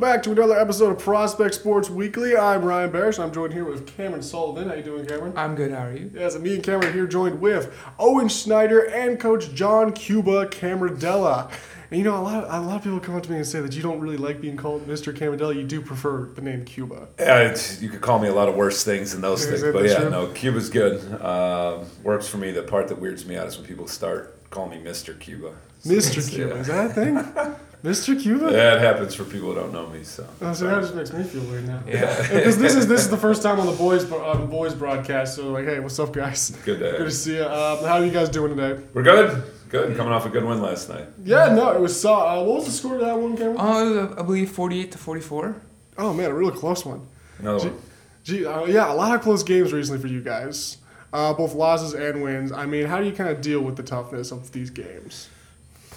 right, 0.00 0.06
welcome 0.06 0.16
back 0.18 0.22
to 0.22 0.30
another 0.32 0.58
episode 0.60 0.90
of 0.92 0.98
Prospect 0.98 1.54
Sports 1.54 1.90
Weekly. 1.90 2.36
I'm 2.36 2.64
Ryan 2.64 2.90
Barish, 2.92 3.14
and 3.16 3.24
I'm 3.24 3.32
joined 3.32 3.52
here 3.52 3.64
with 3.64 3.86
Cameron 3.96 4.22
Sullivan. 4.22 4.68
How 4.68 4.74
you 4.74 4.82
doing, 4.82 5.06
Cameron? 5.06 5.32
I'm 5.36 5.54
good. 5.54 5.72
How 5.72 5.86
are 5.86 5.92
you? 5.96 6.10
Yes, 6.14 6.34
and 6.34 6.44
me 6.44 6.54
and 6.54 6.62
Cameron 6.62 6.88
are 6.88 6.92
here 6.92 7.06
joined 7.06 7.40
with 7.40 7.74
Owen 7.98 8.28
Schneider 8.28 8.80
and 8.90 9.18
Coach 9.18 9.52
John 9.54 9.92
Cuba 9.92 10.46
Cameradella. 10.46 11.50
And 11.90 11.98
you 11.98 12.04
know, 12.04 12.16
a 12.16 12.22
lot, 12.22 12.44
of, 12.44 12.52
a 12.64 12.66
lot 12.66 12.76
of 12.76 12.82
people 12.84 13.00
come 13.00 13.16
up 13.16 13.22
to 13.24 13.30
me 13.30 13.38
and 13.38 13.46
say 13.46 13.60
that 13.60 13.74
you 13.74 13.82
don't 13.82 13.98
really 14.00 14.18
like 14.18 14.40
being 14.40 14.56
called 14.56 14.86
Mr. 14.86 15.12
Cameradella. 15.16 15.56
You 15.56 15.64
do 15.64 15.80
prefer 15.80 16.26
the 16.34 16.42
name 16.42 16.64
Cuba. 16.64 17.08
Yeah, 17.18 17.56
you 17.80 17.88
could 17.88 18.02
call 18.02 18.18
me 18.18 18.28
a 18.28 18.34
lot 18.34 18.48
of 18.48 18.54
worse 18.54 18.84
things 18.84 19.12
than 19.12 19.22
those 19.22 19.44
Is 19.44 19.62
things, 19.62 19.72
but 19.72 19.84
yeah, 19.84 20.00
true? 20.00 20.10
no, 20.10 20.26
Cuba's 20.28 20.68
good. 20.68 21.00
Um 21.22 21.86
works 22.04 22.28
for 22.28 22.36
me. 22.36 22.50
The 22.50 22.62
part 22.62 22.88
that 22.88 23.00
weirds 23.00 23.24
me 23.26 23.36
out 23.36 23.46
is 23.46 23.56
when 23.56 23.66
people 23.66 23.88
start 23.88 24.48
calling 24.50 24.82
me 24.82 24.90
Mr. 24.90 25.18
Cuba. 25.18 25.54
So 25.80 25.90
Mr. 25.90 26.08
it's- 26.10 26.28
Cuba, 26.30 26.54
yeah. 26.54 26.60
is 26.60 26.66
that 26.66 26.90
a 26.90 26.92
thing? 26.92 27.54
Mr. 27.84 28.20
Cuba? 28.20 28.50
Yeah, 28.50 28.74
it 28.74 28.80
happens 28.80 29.14
for 29.14 29.22
people 29.24 29.48
who 29.50 29.54
don't 29.54 29.72
know 29.72 29.86
me. 29.88 30.02
So, 30.02 30.26
Oh, 30.42 30.52
so 30.52 30.66
that 30.66 30.80
just 30.80 30.94
makes 30.96 31.12
me 31.12 31.22
feel 31.22 31.42
weird 31.44 31.66
now. 31.66 31.80
Yeah. 31.86 32.16
Because 32.32 32.58
this 32.58 32.74
is 32.74 32.86
this 32.88 33.00
is 33.02 33.10
the 33.10 33.16
first 33.16 33.42
time 33.42 33.60
on 33.60 33.66
the 33.66 33.72
boys 33.72 34.10
on 34.10 34.40
the 34.40 34.46
boys 34.46 34.74
broadcast. 34.74 35.36
So 35.36 35.50
like, 35.52 35.64
hey, 35.64 35.78
what's 35.78 35.98
up, 35.98 36.12
guys? 36.12 36.50
good 36.64 36.80
day. 36.80 36.92
Good 36.98 37.04
to 37.04 37.10
see 37.10 37.36
you. 37.36 37.44
Um, 37.44 37.78
how 37.84 37.98
are 37.98 38.04
you 38.04 38.10
guys 38.10 38.28
doing 38.28 38.56
today? 38.56 38.82
We're 38.94 39.02
good. 39.04 39.44
Good. 39.68 39.96
Coming 39.96 40.12
off 40.12 40.24
a 40.26 40.30
good 40.30 40.44
win 40.44 40.60
last 40.62 40.88
night. 40.88 41.04
Yeah, 41.22 41.54
no, 41.54 41.70
it 41.72 41.80
was. 41.80 42.04
Uh, 42.04 42.14
uh, 42.40 42.42
what 42.42 42.56
was 42.56 42.64
the 42.66 42.72
score 42.72 42.94
of 42.94 43.00
that 43.02 43.18
one, 43.18 43.36
Cameron? 43.36 43.56
Oh, 43.60 44.04
it 44.12 44.18
I 44.18 44.22
believe 44.22 44.50
48 44.50 44.92
to 44.92 44.98
44. 44.98 45.56
Oh 45.98 46.12
man, 46.14 46.30
a 46.30 46.34
really 46.34 46.56
close 46.56 46.84
one. 46.86 47.06
Another 47.38 47.58
Gee, 47.60 47.68
one. 47.68 47.80
gee 48.24 48.46
uh, 48.46 48.64
yeah, 48.64 48.92
a 48.92 48.94
lot 48.94 49.14
of 49.14 49.20
close 49.20 49.42
games 49.42 49.72
recently 49.72 50.00
for 50.00 50.08
you 50.08 50.20
guys. 50.22 50.78
Uh, 51.12 51.32
both 51.32 51.54
losses 51.54 51.94
and 51.94 52.22
wins. 52.22 52.50
I 52.50 52.66
mean, 52.66 52.86
how 52.86 52.98
do 52.98 53.04
you 53.06 53.12
kind 53.12 53.30
of 53.30 53.40
deal 53.40 53.60
with 53.60 53.76
the 53.76 53.82
toughness 53.82 54.30
of 54.32 54.50
these 54.52 54.70
games? 54.70 55.28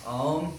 Um, 0.07 0.53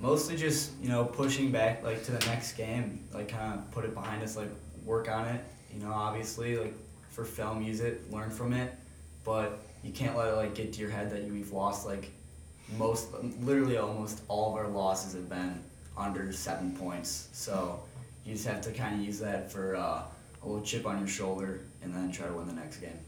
mostly 0.00 0.36
just 0.36 0.72
you 0.82 0.88
know 0.88 1.04
pushing 1.04 1.50
back 1.52 1.84
like 1.84 2.04
to 2.04 2.12
the 2.12 2.26
next 2.26 2.52
game, 2.54 3.04
like 3.12 3.28
kind 3.28 3.54
of 3.54 3.70
put 3.70 3.84
it 3.84 3.94
behind 3.94 4.22
us, 4.22 4.36
like 4.36 4.50
work 4.84 5.08
on 5.08 5.26
it. 5.26 5.44
You 5.74 5.82
know, 5.82 5.92
obviously 5.92 6.56
like 6.56 6.74
for 7.10 7.24
film, 7.24 7.62
use 7.62 7.80
it, 7.80 8.10
learn 8.10 8.30
from 8.30 8.52
it, 8.52 8.74
but 9.24 9.60
you 9.84 9.92
can't 9.92 10.16
let 10.16 10.28
it 10.28 10.36
like 10.36 10.54
get 10.54 10.72
to 10.72 10.80
your 10.80 10.90
head 10.90 11.10
that 11.10 11.22
you've 11.22 11.52
lost 11.52 11.86
like 11.86 12.10
most, 12.78 13.08
literally 13.40 13.76
almost 13.76 14.22
all 14.28 14.50
of 14.52 14.56
our 14.56 14.68
losses 14.68 15.14
have 15.14 15.28
been 15.28 15.62
under 15.96 16.32
seven 16.32 16.76
points. 16.76 17.28
So 17.32 17.80
you 18.24 18.34
just 18.34 18.46
have 18.46 18.60
to 18.62 18.72
kind 18.72 19.00
of 19.00 19.06
use 19.06 19.18
that 19.20 19.50
for 19.50 19.76
uh, 19.76 20.02
a 20.42 20.46
little 20.46 20.62
chip 20.62 20.86
on 20.86 20.98
your 20.98 21.08
shoulder, 21.08 21.60
and 21.82 21.94
then 21.94 22.10
try 22.12 22.26
to 22.26 22.32
win 22.32 22.46
the 22.46 22.52
next 22.52 22.78
game. 22.78 22.98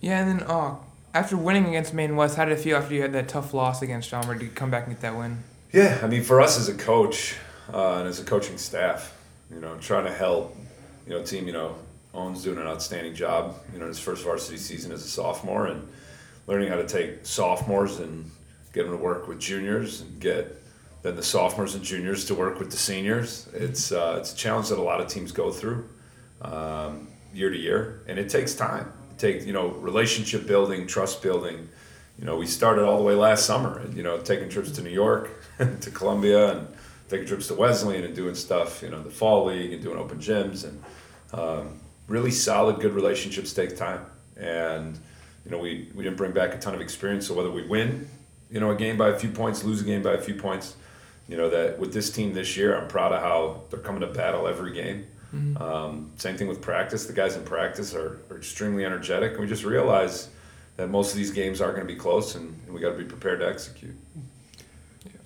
Yeah, 0.00 0.24
and 0.24 0.40
then 0.40 0.46
uh, 0.48 0.76
after 1.12 1.36
winning 1.36 1.66
against 1.66 1.94
Maine 1.94 2.16
West, 2.16 2.36
how 2.36 2.44
did 2.44 2.58
it 2.58 2.60
feel 2.60 2.76
after 2.76 2.94
you 2.94 3.02
had 3.02 3.12
that 3.12 3.28
tough 3.28 3.54
loss 3.54 3.82
against 3.82 4.10
John 4.10 4.22
Schaumburg 4.22 4.40
to 4.40 4.48
come 4.48 4.70
back 4.70 4.86
and 4.86 4.94
get 4.94 5.02
that 5.02 5.16
win? 5.16 5.42
Yeah, 5.74 5.98
I 6.04 6.06
mean, 6.06 6.22
for 6.22 6.40
us 6.40 6.56
as 6.56 6.68
a 6.68 6.74
coach 6.74 7.34
uh, 7.72 7.94
and 7.94 8.06
as 8.06 8.20
a 8.20 8.24
coaching 8.24 8.58
staff, 8.58 9.12
you 9.52 9.58
know, 9.58 9.76
trying 9.80 10.04
to 10.04 10.12
help, 10.12 10.56
you 11.04 11.12
know, 11.12 11.24
team, 11.24 11.48
you 11.48 11.52
know, 11.52 11.74
Owen's 12.14 12.44
doing 12.44 12.58
an 12.58 12.66
outstanding 12.68 13.12
job, 13.12 13.56
you 13.72 13.80
know, 13.80 13.86
in 13.86 13.88
his 13.88 13.98
first 13.98 14.22
varsity 14.22 14.56
season 14.56 14.92
as 14.92 15.04
a 15.04 15.08
sophomore 15.08 15.66
and 15.66 15.88
learning 16.46 16.68
how 16.68 16.76
to 16.76 16.86
take 16.86 17.26
sophomores 17.26 17.98
and 17.98 18.30
get 18.72 18.84
them 18.84 18.96
to 18.96 19.02
work 19.02 19.26
with 19.26 19.40
juniors 19.40 20.02
and 20.02 20.20
get 20.20 20.62
then 21.02 21.16
the 21.16 21.24
sophomores 21.24 21.74
and 21.74 21.82
juniors 21.82 22.24
to 22.26 22.36
work 22.36 22.60
with 22.60 22.70
the 22.70 22.76
seniors. 22.76 23.48
It's 23.52 23.90
uh, 23.90 24.18
it's 24.20 24.32
a 24.32 24.36
challenge 24.36 24.68
that 24.68 24.78
a 24.78 24.80
lot 24.80 25.00
of 25.00 25.08
teams 25.08 25.32
go 25.32 25.50
through 25.50 25.88
um, 26.42 27.08
year 27.34 27.50
to 27.50 27.58
year, 27.58 28.00
and 28.06 28.16
it 28.16 28.28
takes 28.28 28.54
time. 28.54 28.92
It 29.10 29.18
takes 29.18 29.44
you 29.44 29.52
know 29.52 29.70
relationship 29.70 30.46
building, 30.46 30.86
trust 30.86 31.20
building. 31.20 31.68
You 32.16 32.26
know, 32.26 32.36
we 32.36 32.46
started 32.46 32.84
all 32.84 32.96
the 32.96 33.02
way 33.02 33.14
last 33.14 33.44
summer, 33.44 33.80
and 33.80 33.96
you 33.96 34.04
know, 34.04 34.18
taking 34.20 34.48
trips 34.48 34.70
to 34.70 34.82
New 34.82 34.90
York, 34.90 35.30
to 35.80 35.90
Columbia, 35.90 36.56
and 36.56 36.68
taking 37.08 37.26
trips 37.26 37.48
to 37.48 37.54
Wesleyan 37.54 38.04
and 38.04 38.14
doing 38.14 38.34
stuff. 38.34 38.82
You 38.82 38.90
know, 38.90 39.02
the 39.02 39.10
fall 39.10 39.46
league 39.46 39.72
and 39.72 39.82
doing 39.82 39.98
open 39.98 40.18
gyms, 40.18 40.64
and 40.64 40.82
um, 41.32 41.80
really 42.08 42.30
solid, 42.30 42.80
good 42.80 42.92
relationships 42.92 43.52
take 43.52 43.76
time. 43.76 44.04
And 44.36 44.98
you 45.44 45.50
know, 45.50 45.58
we 45.58 45.90
we 45.94 46.04
didn't 46.04 46.16
bring 46.16 46.32
back 46.32 46.54
a 46.54 46.58
ton 46.58 46.74
of 46.74 46.80
experience, 46.80 47.26
so 47.26 47.34
whether 47.34 47.50
we 47.50 47.66
win, 47.66 48.08
you 48.50 48.60
know, 48.60 48.70
a 48.70 48.76
game 48.76 48.96
by 48.96 49.08
a 49.08 49.18
few 49.18 49.30
points, 49.30 49.64
lose 49.64 49.80
a 49.80 49.84
game 49.84 50.02
by 50.02 50.12
a 50.12 50.20
few 50.20 50.34
points, 50.34 50.76
you 51.28 51.36
know, 51.36 51.50
that 51.50 51.78
with 51.78 51.92
this 51.92 52.10
team 52.10 52.32
this 52.32 52.56
year, 52.56 52.76
I'm 52.76 52.88
proud 52.88 53.12
of 53.12 53.22
how 53.22 53.62
they're 53.70 53.80
coming 53.80 54.00
to 54.00 54.06
battle 54.06 54.46
every 54.46 54.72
game. 54.72 55.06
Um, 55.60 56.12
same 56.16 56.36
thing 56.36 56.46
with 56.46 56.62
practice. 56.62 57.06
The 57.06 57.12
guys 57.12 57.36
in 57.36 57.44
practice 57.44 57.92
are, 57.94 58.20
are 58.30 58.36
extremely 58.36 58.84
energetic, 58.84 59.32
and 59.32 59.40
we 59.40 59.46
just 59.46 59.64
realize 59.64 60.28
that 60.76 60.88
most 60.88 61.10
of 61.10 61.16
these 61.16 61.30
games 61.32 61.60
are 61.60 61.72
going 61.72 61.86
to 61.86 61.92
be 61.92 61.98
close, 61.98 62.36
and, 62.36 62.56
and 62.66 62.74
we 62.74 62.80
got 62.80 62.90
to 62.90 62.98
be 62.98 63.04
prepared 63.04 63.40
to 63.40 63.48
execute. 63.48 63.94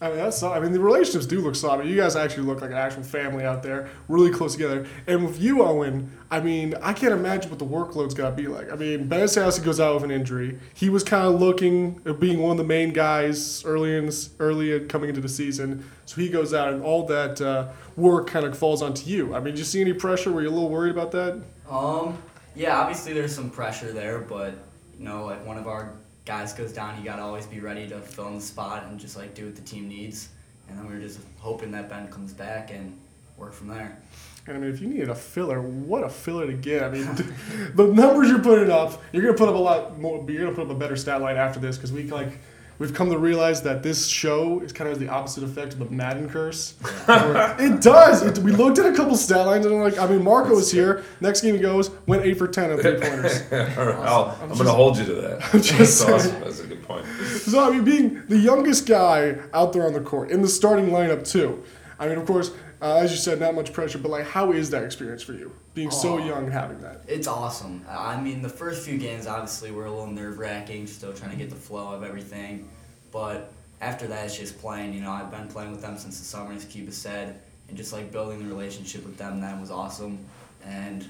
I 0.01 0.09
mean, 0.09 0.19
that's. 0.19 0.43
I 0.45 0.61
mean, 0.61 0.73
the 0.73 0.79
relationships 0.79 1.27
do 1.27 1.41
look 1.41 1.57
solid. 1.57 1.87
You 1.87 1.97
guys 1.97 2.15
actually 2.15 2.45
look 2.45 2.61
like 2.61 2.71
an 2.71 2.77
actual 2.77 3.03
family 3.03 3.45
out 3.45 3.65
there, 3.65 3.89
really 4.07 4.31
close 4.31 4.53
together. 4.53 4.87
And 5.09 5.27
with 5.27 5.41
you, 5.41 5.65
Owen, 5.65 6.13
I 6.31 6.39
mean, 6.39 6.75
I 6.81 6.93
can't 6.93 7.13
imagine 7.13 7.51
what 7.51 7.59
the 7.59 7.65
workload's 7.65 8.15
got 8.15 8.31
to 8.31 8.37
be 8.37 8.47
like. 8.47 8.71
I 8.71 8.77
mean, 8.77 9.09
Ben 9.09 9.21
Sassi 9.23 9.65
goes 9.65 9.81
out 9.81 9.95
with 9.95 10.05
an 10.05 10.13
injury. 10.13 10.61
He 10.73 10.89
was 10.89 11.03
kind 11.03 11.27
of 11.27 11.41
looking 11.41 12.01
at 12.07 12.21
being 12.21 12.41
one 12.41 12.53
of 12.53 12.59
the 12.59 12.65
main 12.65 12.93
guys 12.93 13.65
early 13.65 13.97
in 13.97 14.11
early 14.39 14.77
in 14.77 14.87
coming 14.87 15.09
into 15.09 15.21
the 15.21 15.29
season. 15.29 15.85
So 16.07 16.21
he 16.21 16.29
goes 16.29 16.55
out, 16.55 16.73
and 16.73 16.83
all 16.83 17.05
that 17.07 17.41
uh, 17.41 17.71
work 17.97 18.29
kind 18.29 18.47
of 18.47 18.57
falls 18.57 18.83
onto 18.83 19.11
you. 19.11 19.35
I 19.35 19.41
mean, 19.41 19.55
do 19.55 19.59
you 19.59 19.65
see 19.65 19.81
any 19.81 19.95
pressure? 19.95 20.31
Were 20.31 20.43
you 20.43 20.49
a 20.49 20.51
little 20.51 20.71
worried 20.71 20.93
about 20.93 21.11
that? 21.11 21.43
Um, 21.69 22.17
yeah, 22.55 22.79
obviously 22.79 23.15
there's 23.15 23.35
some 23.35 23.51
pressure 23.51 23.93
there, 23.93 24.21
but 24.21 24.55
you 24.97 25.05
know, 25.05 25.27
like 25.27 25.45
one 25.45 25.59
of 25.59 25.67
our 25.67 25.93
guys 26.29 26.53
goes 26.53 26.73
down, 26.73 26.99
you 26.99 27.05
gotta 27.05 27.23
always 27.23 27.47
be 27.47 27.59
ready 27.59 27.89
to 27.89 27.99
fill 28.03 28.29
in 28.29 28.35
the 28.35 28.41
spot 28.41 28.85
and 28.85 29.01
just 29.01 29.17
like 29.17 29.35
do 29.35 29.47
what 29.47 29.57
the 29.57 29.63
team 29.63 29.89
needs. 29.89 30.29
And 30.69 30.79
then 30.79 30.87
we 30.87 30.95
are 30.95 31.01
just 31.01 31.21
hoping 31.39 31.71
that 31.71 31.89
Ben 31.89 32.07
comes 32.09 32.35
back 32.35 32.71
and 32.71 32.97
work 33.39 33.55
from 33.55 33.69
there. 33.69 33.99
And 34.47 34.55
I 34.55 34.61
mean, 34.61 34.71
if 34.71 34.79
you 34.83 34.89
needed 34.89 35.09
a 35.09 35.15
filler, 35.15 35.63
what 35.63 36.05
a 36.05 36.11
filler 36.11 36.47
to 36.47 36.53
get. 36.53 36.83
I 36.85 36.91
mean, 36.91 37.07
the 37.75 37.87
numbers 37.87 38.29
you're 38.29 38.41
putting 38.41 38.71
up, 38.71 39.03
you're 39.11 39.23
gonna 39.23 39.39
put 39.39 39.49
up 39.49 39.55
a 39.55 39.59
lot 39.59 39.99
more. 39.99 40.23
You're 40.29 40.45
gonna 40.45 40.55
put 40.55 40.67
up 40.67 40.71
a 40.71 40.79
better 40.79 40.97
stat 40.97 41.23
line 41.23 41.39
after 41.39 41.61
this 41.61 41.77
because 41.77 41.93
we 41.93 42.03
like. 42.05 42.39
We've 42.79 42.95
come 42.95 43.11
to 43.11 43.19
realize 43.19 43.63
that 43.63 43.83
this 43.83 44.07
show 44.07 44.61
is 44.61 44.73
kind 44.73 44.89
of 44.89 45.01
the 45.01 45.09
opposite 45.09 45.43
effect 45.43 45.73
of 45.73 45.81
the 45.81 45.87
Madden 45.87 46.29
curse. 46.31 46.75
It 47.09 47.81
does. 47.83 48.23
It, 48.23 48.39
we 48.39 48.53
looked 48.53 48.79
at 48.79 48.87
a 48.87 48.95
couple 48.95 49.17
stat 49.17 49.47
lines 49.47 49.67
and 49.67 49.75
I'm 49.75 49.81
like, 49.81 49.99
I 49.99 50.07
mean, 50.07 50.23
Marco 50.23 50.55
was 50.55 50.71
here. 50.71 51.03
Next 51.21 51.41
game 51.41 51.55
he 51.57 51.61
goes, 51.61 51.91
went 52.07 52.25
eight 52.25 52.39
for 52.39 52.47
ten 52.47 52.71
on 52.71 52.79
three 52.79 52.93
pointers. 53.01 53.43
I'll, 53.53 54.37
I'm, 54.41 54.49
just- 54.51 54.61
going 54.63 54.67
to 54.67 54.73
hold 54.73 54.97
you 54.99 55.05
to 55.07 55.15
that. 55.15 55.43
I'm 55.55 55.61
That's 55.61 55.91
saying. 55.91 56.15
awesome. 56.15 56.41
That's 56.41 56.61
a 56.61 56.67
good 56.67 56.83
point. 56.85 57.05
So 57.07 57.67
I 57.67 57.71
mean, 57.71 57.85
being 57.85 58.23
the 58.29 58.39
youngest 58.39 58.87
guy 58.87 59.39
out 59.53 59.73
there 59.73 59.85
on 59.87 59.93
the 59.93 60.01
court 60.01 60.31
in 60.31 60.43
the 60.43 60.49
starting 60.49 60.87
lineup 60.91 61.29
too. 61.29 61.63
I 61.99 62.07
mean, 62.07 62.17
of 62.19 62.27
course, 62.27 62.53
uh, 62.81 62.97
as 62.97 63.11
you 63.11 63.17
said, 63.17 63.41
not 63.41 63.55
much 63.55 63.73
pressure, 63.73 63.99
but 63.99 64.11
like, 64.11 64.27
how 64.27 64.53
is 64.53 64.71
that 64.71 64.85
experience 64.85 65.23
for 65.23 65.33
you, 65.33 65.53
being 65.75 65.91
so 65.91 66.19
young, 66.19 66.45
and 66.45 66.53
having 66.53 66.81
that? 66.81 67.03
It's 67.09 67.27
awesome. 67.27 67.85
I 67.89 68.21
mean, 68.21 68.43
the 68.43 68.49
first 68.49 68.87
few 68.87 68.99
games 68.99 69.27
obviously 69.27 69.71
were 69.71 69.87
a 69.87 69.91
little 69.91 70.07
nerve 70.07 70.39
wracking, 70.39 70.87
still 70.87 71.13
trying 71.13 71.31
to 71.33 71.37
get 71.37 71.51
the 71.51 71.57
flow 71.57 71.93
of 71.93 72.03
everything. 72.03 72.69
But 73.11 73.53
after 73.81 74.07
that, 74.07 74.27
it's 74.27 74.39
just 74.39 74.59
playing. 74.61 74.93
You 74.93 75.01
know, 75.01 75.11
I've 75.11 75.31
been 75.31 75.49
playing 75.49 75.73
with 75.73 75.83
them 75.83 75.99
since 75.99 76.19
the 76.19 76.25
summer, 76.25 76.53
as 76.53 76.65
Cuba 76.65 76.93
said, 76.93 77.41
and 77.69 77.77
just 77.77 77.93
like 77.93 78.13
building 78.13 78.39
the 78.39 78.55
relationship 78.55 79.05
with 79.05 79.17
them 79.17 79.41
then 79.41 79.61
was 79.61 79.71
awesome. 79.71 80.19
And 80.65 81.05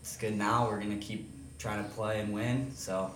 it's 0.00 0.16
good 0.16 0.36
now. 0.36 0.68
We're 0.68 0.80
gonna 0.80 0.96
keep 0.96 1.30
trying 1.58 1.82
to 1.82 1.90
play 1.90 2.20
and 2.20 2.32
win. 2.32 2.70
So 2.74 3.10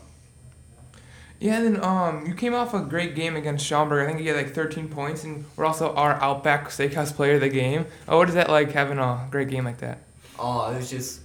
Yeah, 1.39 1.59
and 1.59 1.77
then 1.77 1.85
um, 1.85 2.27
you 2.27 2.35
came 2.35 2.55
off 2.55 2.73
a 2.73 2.81
great 2.81 3.15
game 3.15 3.37
against 3.37 3.65
Schaumburg. 3.65 4.09
I 4.09 4.13
think 4.13 4.25
you 4.25 4.35
had 4.35 4.43
like 4.45 4.55
13 4.55 4.89
points, 4.89 5.25
and 5.25 5.45
we're 5.57 5.67
also 5.67 5.95
our 5.95 6.15
Outback 6.23 6.69
Steakhouse 6.69 7.15
Player 7.15 7.35
of 7.35 7.43
the 7.43 7.51
Game. 7.51 7.87
Oh, 8.09 8.17
what 8.19 8.29
is 8.29 8.35
that 8.35 8.49
like 8.49 8.73
having 8.73 8.99
a 8.99 9.29
great 9.31 9.49
game 9.49 9.65
like 9.65 9.79
that? 9.79 9.99
Oh, 10.39 10.71
it 10.71 10.77
was 10.79 10.91
just 10.91 11.21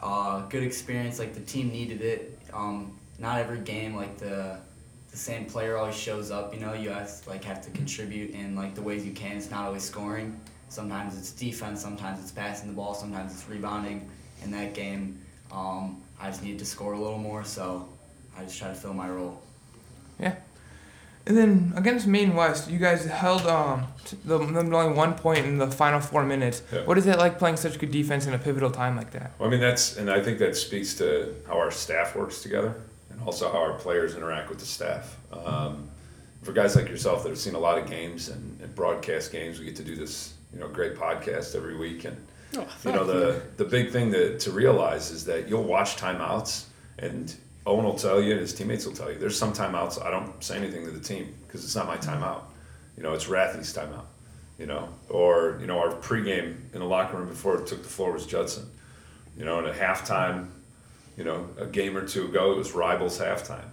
a 0.00 0.44
good 0.48 0.62
experience. 0.62 1.18
Like 1.18 1.34
the 1.34 1.40
team 1.40 1.70
needed 1.70 2.02
it. 2.02 2.38
Um, 2.52 2.96
not 3.18 3.38
every 3.38 3.58
game 3.58 3.96
like 3.96 4.18
the 4.18 4.58
the 5.10 5.16
same 5.16 5.46
player 5.46 5.76
always 5.76 5.96
shows 5.96 6.30
up. 6.30 6.54
You 6.54 6.60
know, 6.60 6.74
you 6.74 6.90
have 6.90 7.22
to, 7.22 7.30
like 7.30 7.42
have 7.44 7.60
to 7.62 7.70
contribute 7.70 8.30
in 8.30 8.54
like 8.54 8.74
the 8.74 8.82
ways 8.82 9.04
you 9.04 9.12
can. 9.12 9.36
It's 9.36 9.50
not 9.50 9.66
always 9.66 9.82
scoring. 9.82 10.38
Sometimes 10.68 11.16
it's 11.16 11.32
defense. 11.32 11.80
Sometimes 11.80 12.20
it's 12.20 12.30
passing 12.30 12.68
the 12.68 12.74
ball. 12.74 12.94
Sometimes 12.94 13.32
it's 13.32 13.48
rebounding. 13.48 14.08
In 14.44 14.52
that 14.52 14.72
game, 14.72 15.18
um, 15.50 16.00
I 16.20 16.28
just 16.28 16.44
needed 16.44 16.60
to 16.60 16.64
score 16.64 16.92
a 16.92 16.98
little 16.98 17.18
more, 17.18 17.42
so 17.42 17.88
I 18.36 18.44
just 18.44 18.56
try 18.56 18.68
to 18.68 18.74
fill 18.74 18.94
my 18.94 19.08
role. 19.08 19.42
Yeah. 20.18 20.34
And 21.26 21.36
then 21.36 21.72
against 21.76 22.06
Maine 22.06 22.34
West, 22.34 22.70
you 22.70 22.78
guys 22.78 23.04
held 23.04 23.46
um 23.46 23.86
t- 24.04 24.16
the, 24.24 24.38
them 24.38 24.72
only 24.74 24.94
one 24.94 25.14
point 25.14 25.44
in 25.44 25.58
the 25.58 25.70
final 25.70 26.00
four 26.00 26.24
minutes. 26.24 26.62
Yeah. 26.72 26.84
What 26.86 26.96
is 26.96 27.06
it 27.06 27.18
like 27.18 27.38
playing 27.38 27.56
such 27.58 27.78
good 27.78 27.90
defense 27.90 28.26
in 28.26 28.32
a 28.34 28.38
pivotal 28.38 28.70
time 28.70 28.96
like 28.96 29.10
that? 29.12 29.32
Well, 29.38 29.48
I 29.48 29.50
mean, 29.50 29.60
that's, 29.60 29.96
and 29.98 30.10
I 30.10 30.22
think 30.22 30.38
that 30.38 30.56
speaks 30.56 30.94
to 30.94 31.34
how 31.46 31.58
our 31.58 31.70
staff 31.70 32.16
works 32.16 32.42
together 32.42 32.74
and 33.10 33.20
also 33.26 33.52
how 33.52 33.58
our 33.58 33.74
players 33.74 34.14
interact 34.14 34.48
with 34.48 34.58
the 34.58 34.64
staff. 34.66 35.16
Um, 35.32 35.88
for 36.42 36.52
guys 36.52 36.74
like 36.76 36.88
yourself 36.88 37.24
that 37.24 37.28
have 37.28 37.38
seen 37.38 37.54
a 37.54 37.58
lot 37.58 37.76
of 37.78 37.90
games 37.90 38.28
and, 38.28 38.60
and 38.62 38.74
broadcast 38.74 39.30
games, 39.30 39.58
we 39.58 39.66
get 39.66 39.76
to 39.76 39.84
do 39.84 39.96
this, 39.96 40.32
you 40.54 40.60
know, 40.60 40.68
great 40.68 40.94
podcast 40.94 41.54
every 41.54 41.76
week. 41.76 42.04
And, 42.04 42.16
Oh, 42.56 42.66
you 42.82 42.92
know, 42.92 43.04
the, 43.04 43.42
the 43.58 43.64
big 43.66 43.90
thing 43.90 44.10
to, 44.12 44.38
to 44.38 44.50
realize 44.50 45.10
is 45.10 45.26
that 45.26 45.50
you'll 45.50 45.64
watch 45.64 45.96
timeouts 45.96 46.64
and 46.98 47.34
Owen 47.68 47.84
will 47.84 47.94
tell 47.94 48.20
you 48.20 48.32
and 48.32 48.40
his 48.40 48.54
teammates 48.54 48.86
will 48.86 48.94
tell 48.94 49.10
you, 49.12 49.18
there's 49.18 49.38
some 49.38 49.52
timeouts 49.52 50.04
I 50.04 50.10
don't 50.10 50.42
say 50.42 50.56
anything 50.56 50.84
to 50.86 50.90
the 50.90 51.00
team 51.00 51.34
because 51.46 51.64
it's 51.64 51.76
not 51.76 51.86
my 51.86 51.96
mm-hmm. 51.96 52.22
timeout. 52.22 52.42
You 52.96 53.02
know, 53.02 53.12
it's 53.12 53.26
Rathy's 53.26 53.72
timeout. 53.72 54.06
you 54.58 54.66
know, 54.66 54.88
or 55.08 55.56
you 55.60 55.66
know 55.66 55.78
our 55.78 55.90
pregame 55.94 56.56
in 56.72 56.80
the 56.80 56.84
locker 56.84 57.16
room 57.16 57.28
before 57.28 57.56
it 57.60 57.66
took 57.66 57.82
the 57.82 57.88
floor 57.88 58.12
was 58.12 58.26
Judson, 58.26 58.68
you 59.36 59.44
know, 59.44 59.58
and 59.58 59.68
at 59.68 59.76
halftime, 59.76 60.48
you 61.16 61.24
know, 61.24 61.48
a 61.58 61.66
game 61.66 61.96
or 61.96 62.06
two 62.06 62.24
ago 62.26 62.52
it 62.52 62.56
was 62.56 62.72
Rivals 62.72 63.18
halftime, 63.18 63.68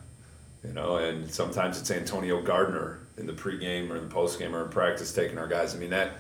you 0.63 0.73
know, 0.73 0.97
and 0.97 1.29
sometimes 1.29 1.79
it's 1.79 1.89
Antonio 1.89 2.41
Gardner 2.41 2.99
in 3.17 3.25
the 3.25 3.33
pregame 3.33 3.89
or 3.89 3.97
in 3.97 4.07
the 4.07 4.13
postgame 4.13 4.53
or 4.53 4.63
in 4.63 4.69
practice 4.69 5.11
taking 5.11 5.37
our 5.37 5.47
guys. 5.47 5.75
I 5.75 5.79
mean 5.79 5.89
that 5.89 6.11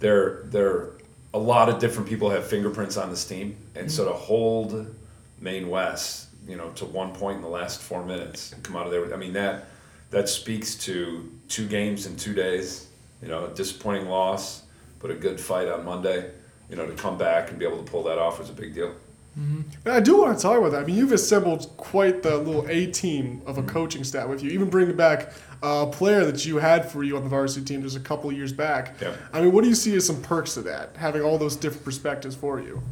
there 0.00 0.42
there 0.46 0.90
a 1.34 1.38
lot 1.38 1.70
of 1.70 1.78
different 1.78 2.08
people 2.08 2.28
have 2.28 2.46
fingerprints 2.46 2.98
on 2.98 3.08
this 3.08 3.24
team, 3.24 3.56
and 3.74 3.90
so 3.90 4.04
mm-hmm. 4.04 4.12
to 4.12 4.18
hold 4.18 4.94
Maine 5.40 5.70
West, 5.70 6.28
you 6.46 6.56
know, 6.56 6.70
to 6.70 6.84
one 6.84 7.12
point 7.12 7.36
in 7.36 7.42
the 7.42 7.48
last 7.48 7.80
four 7.80 8.04
minutes 8.04 8.52
and 8.52 8.62
come 8.62 8.76
out 8.76 8.86
of 8.86 8.92
there, 8.92 9.12
I 9.12 9.16
mean 9.16 9.32
that 9.34 9.66
that 10.10 10.28
speaks 10.28 10.74
to 10.76 11.30
two 11.48 11.66
games 11.66 12.06
in 12.06 12.16
two 12.16 12.34
days. 12.34 12.88
You 13.22 13.28
know, 13.28 13.46
a 13.46 13.54
disappointing 13.54 14.08
loss, 14.08 14.62
but 14.98 15.10
a 15.10 15.14
good 15.14 15.40
fight 15.40 15.68
on 15.68 15.84
Monday. 15.84 16.30
You 16.68 16.76
know, 16.76 16.86
to 16.86 16.94
come 16.94 17.18
back 17.18 17.50
and 17.50 17.58
be 17.58 17.66
able 17.66 17.82
to 17.82 17.90
pull 17.90 18.02
that 18.04 18.18
off 18.18 18.38
was 18.38 18.50
a 18.50 18.52
big 18.54 18.74
deal. 18.74 18.94
Mm-hmm. 19.38 19.62
And 19.86 19.94
I 19.94 20.00
do 20.00 20.20
want 20.20 20.36
to 20.36 20.42
talk 20.42 20.58
about 20.58 20.72
that. 20.72 20.82
I 20.82 20.84
mean, 20.84 20.96
you've 20.96 21.12
assembled 21.12 21.70
quite 21.76 22.22
the 22.22 22.36
little 22.36 22.66
A 22.68 22.86
team 22.86 23.40
of 23.46 23.56
a 23.56 23.62
mm-hmm. 23.62 23.70
coaching 23.70 24.04
staff 24.04 24.28
with 24.28 24.42
you, 24.42 24.50
even 24.50 24.68
bringing 24.68 24.96
back 24.96 25.32
a 25.62 25.86
player 25.86 26.24
that 26.24 26.44
you 26.44 26.58
had 26.58 26.90
for 26.90 27.02
you 27.02 27.16
on 27.16 27.22
the 27.22 27.30
varsity 27.30 27.64
team 27.64 27.82
just 27.82 27.96
a 27.96 28.00
couple 28.00 28.28
of 28.28 28.36
years 28.36 28.52
back. 28.52 28.96
Yeah. 29.00 29.14
I 29.32 29.40
mean, 29.40 29.52
what 29.52 29.62
do 29.62 29.70
you 29.70 29.74
see 29.74 29.94
as 29.96 30.06
some 30.06 30.20
perks 30.20 30.54
to 30.54 30.62
that, 30.62 30.96
having 30.96 31.22
all 31.22 31.38
those 31.38 31.56
different 31.56 31.84
perspectives 31.84 32.34
for 32.34 32.60
you? 32.60 32.82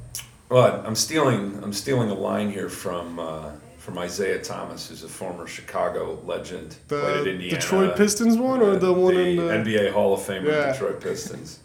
Well, 0.51 0.83
I'm 0.85 0.97
stealing. 0.97 1.61
I'm 1.63 1.73
stealing 1.73 2.11
a 2.11 2.15
line 2.15 2.51
here 2.51 2.69
from 2.69 3.21
uh, 3.21 3.53
from 3.79 3.99
Isiah 3.99 4.43
Thomas, 4.43 4.89
who's 4.89 5.05
a 5.05 5.09
former 5.09 5.47
Chicago 5.47 6.21
legend. 6.27 6.77
played 6.89 7.21
at 7.21 7.27
Indiana. 7.29 7.57
Detroit 7.61 7.97
Pistons 7.97 8.37
one 8.37 8.61
or 8.61 8.77
the 8.77 8.93
one 8.93 9.17
in 9.17 9.37
the. 9.37 9.43
NBA 9.45 9.93
Hall 9.93 10.13
of 10.13 10.23
Fame 10.23 10.45
Yeah. 10.45 10.73
Detroit 10.73 11.01
Pistons. 11.01 11.61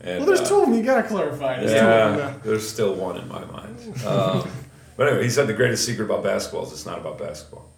And, 0.00 0.18
well, 0.18 0.26
there's 0.26 0.40
uh, 0.40 0.48
two 0.48 0.54
of 0.56 0.60
them. 0.62 0.74
You 0.74 0.82
gotta 0.82 1.06
clarify. 1.06 1.60
There's 1.60 1.72
two 1.72 1.78
of 1.86 2.16
them. 2.16 2.18
Yeah, 2.18 2.38
there's 2.42 2.66
still 2.68 2.94
one 2.94 3.18
in 3.18 3.28
my 3.28 3.44
mind. 3.44 4.02
Um, 4.06 4.48
but 4.96 5.08
anyway, 5.08 5.24
he 5.24 5.30
said 5.30 5.46
the 5.46 5.52
greatest 5.52 5.84
secret 5.84 6.06
about 6.06 6.24
basketball 6.24 6.66
is 6.66 6.72
it's 6.72 6.86
not 6.86 6.98
about 6.98 7.18
basketball. 7.18 7.68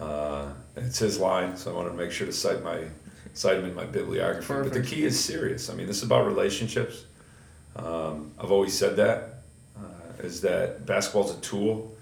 Uh, 0.00 0.48
it's 0.76 0.98
his 0.98 1.18
line, 1.18 1.56
so 1.56 1.70
I 1.72 1.74
wanted 1.76 1.90
to 1.90 1.96
make 1.96 2.10
sure 2.10 2.26
to 2.26 2.32
cite 2.32 2.62
my 2.64 2.80
cite 3.34 3.58
him 3.58 3.66
in 3.66 3.74
my 3.74 3.84
bibliography. 3.84 4.52
But 4.52 4.72
the 4.72 4.82
key 4.82 5.04
is 5.04 5.18
serious. 5.18 5.70
I 5.70 5.74
mean, 5.74 5.86
this 5.86 5.98
is 5.98 6.02
about 6.02 6.26
relationships. 6.26 7.04
Um, 7.76 8.32
I've 8.38 8.50
always 8.50 8.76
said 8.76 8.96
that 8.96 9.35
is 10.20 10.40
that 10.42 10.86
basketball's 10.86 11.36
a 11.36 11.40
tool. 11.40 11.92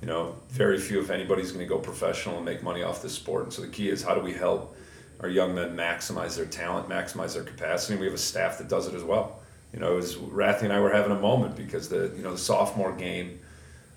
You 0.00 0.06
know, 0.06 0.36
very 0.48 0.78
few, 0.78 1.00
if 1.00 1.10
anybody's 1.10 1.52
going 1.52 1.64
to 1.64 1.68
go 1.68 1.78
professional 1.78 2.36
and 2.36 2.44
make 2.44 2.62
money 2.62 2.82
off 2.82 3.02
this 3.02 3.14
sport. 3.14 3.44
And 3.44 3.52
so 3.52 3.62
the 3.62 3.68
key 3.68 3.90
is 3.90 4.02
how 4.02 4.14
do 4.14 4.20
we 4.20 4.32
help 4.32 4.76
our 5.20 5.28
young 5.28 5.54
men 5.54 5.76
maximize 5.76 6.36
their 6.36 6.46
talent, 6.46 6.88
maximize 6.88 7.34
their 7.34 7.44
capacity. 7.44 7.94
And 7.94 8.00
we 8.00 8.06
have 8.06 8.14
a 8.14 8.18
staff 8.18 8.58
that 8.58 8.68
does 8.68 8.86
it 8.86 8.94
as 8.94 9.04
well. 9.04 9.40
You 9.72 9.80
know, 9.80 9.92
it 9.92 9.96
was 9.96 10.16
Rathy 10.16 10.62
and 10.62 10.72
I 10.72 10.80
were 10.80 10.90
having 10.90 11.12
a 11.12 11.20
moment 11.20 11.56
because 11.56 11.88
the 11.88 12.12
you 12.16 12.22
know 12.22 12.32
the 12.32 12.38
sophomore 12.38 12.92
game 12.92 13.40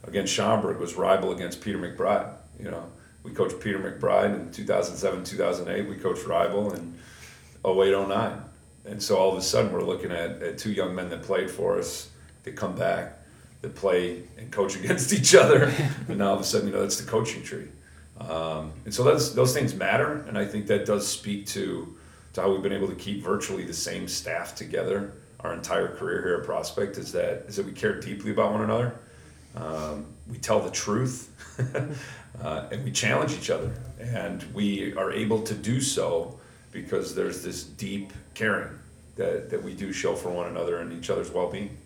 against 0.03 0.33
Schaumburg 0.33 0.79
was 0.79 0.95
rival 0.95 1.31
against 1.31 1.61
Peter 1.61 1.79
McBride. 1.79 2.31
You 2.59 2.69
know, 2.69 2.85
we 3.23 3.31
coached 3.31 3.59
Peter 3.59 3.79
McBride 3.79 4.35
in 4.35 4.51
2007, 4.51 5.23
2008. 5.23 5.89
We 5.89 5.95
coached 5.95 6.27
rival 6.27 6.73
in 6.73 6.99
08, 7.65 8.07
09. 8.07 8.41
And 8.85 9.01
so 9.01 9.17
all 9.17 9.31
of 9.31 9.37
a 9.37 9.41
sudden 9.41 9.71
we're 9.71 9.81
looking 9.81 10.11
at, 10.11 10.41
at 10.43 10.57
two 10.57 10.71
young 10.71 10.93
men 10.93 11.09
that 11.09 11.23
played 11.23 11.49
for 11.49 11.79
us 11.79 12.09
that 12.43 12.55
come 12.55 12.75
back, 12.75 13.17
that 13.63 13.73
play 13.73 14.21
and 14.37 14.51
coach 14.51 14.75
against 14.83 15.11
each 15.11 15.33
other. 15.33 15.73
and 16.07 16.19
now 16.19 16.27
all 16.29 16.35
of 16.35 16.41
a 16.41 16.43
sudden, 16.43 16.67
you 16.67 16.73
know, 16.73 16.81
that's 16.81 17.01
the 17.01 17.09
coaching 17.09 17.41
tree. 17.41 17.67
Um, 18.19 18.71
and 18.85 18.93
so 18.93 19.03
those, 19.03 19.33
those 19.33 19.53
things 19.53 19.73
matter. 19.73 20.23
And 20.27 20.37
I 20.37 20.45
think 20.45 20.67
that 20.67 20.85
does 20.85 21.07
speak 21.07 21.47
to, 21.47 21.97
to 22.33 22.41
how 22.41 22.51
we've 22.51 22.61
been 22.61 22.73
able 22.73 22.87
to 22.89 22.95
keep 22.95 23.23
virtually 23.23 23.65
the 23.65 23.73
same 23.73 24.07
staff 24.07 24.53
together 24.53 25.13
our 25.43 25.53
entire 25.53 25.89
career 25.95 26.21
here 26.21 26.35
at 26.35 26.45
Prospect 26.45 26.97
is 26.97 27.11
that, 27.11 27.45
is 27.47 27.57
that 27.57 27.65
we 27.65 27.73
care 27.73 27.99
deeply 27.99 28.31
about 28.31 28.53
one 28.53 28.61
another. 28.61 28.95
Um, 29.55 30.05
we 30.29 30.37
tell 30.37 30.61
the 30.61 30.71
truth 30.71 31.29
uh, 32.41 32.67
and 32.71 32.83
we 32.83 32.91
challenge 32.91 33.33
each 33.33 33.49
other. 33.49 33.73
And 33.99 34.41
we 34.53 34.95
are 34.95 35.11
able 35.11 35.41
to 35.43 35.53
do 35.53 35.81
so 35.81 36.39
because 36.71 37.13
there's 37.13 37.43
this 37.43 37.63
deep 37.63 38.13
caring 38.33 38.79
that, 39.15 39.49
that 39.49 39.61
we 39.61 39.73
do 39.73 39.91
show 39.91 40.15
for 40.15 40.29
one 40.29 40.47
another 40.47 40.79
and 40.79 40.93
each 40.93 41.09
other's 41.09 41.29
well 41.29 41.49
being. 41.49 41.77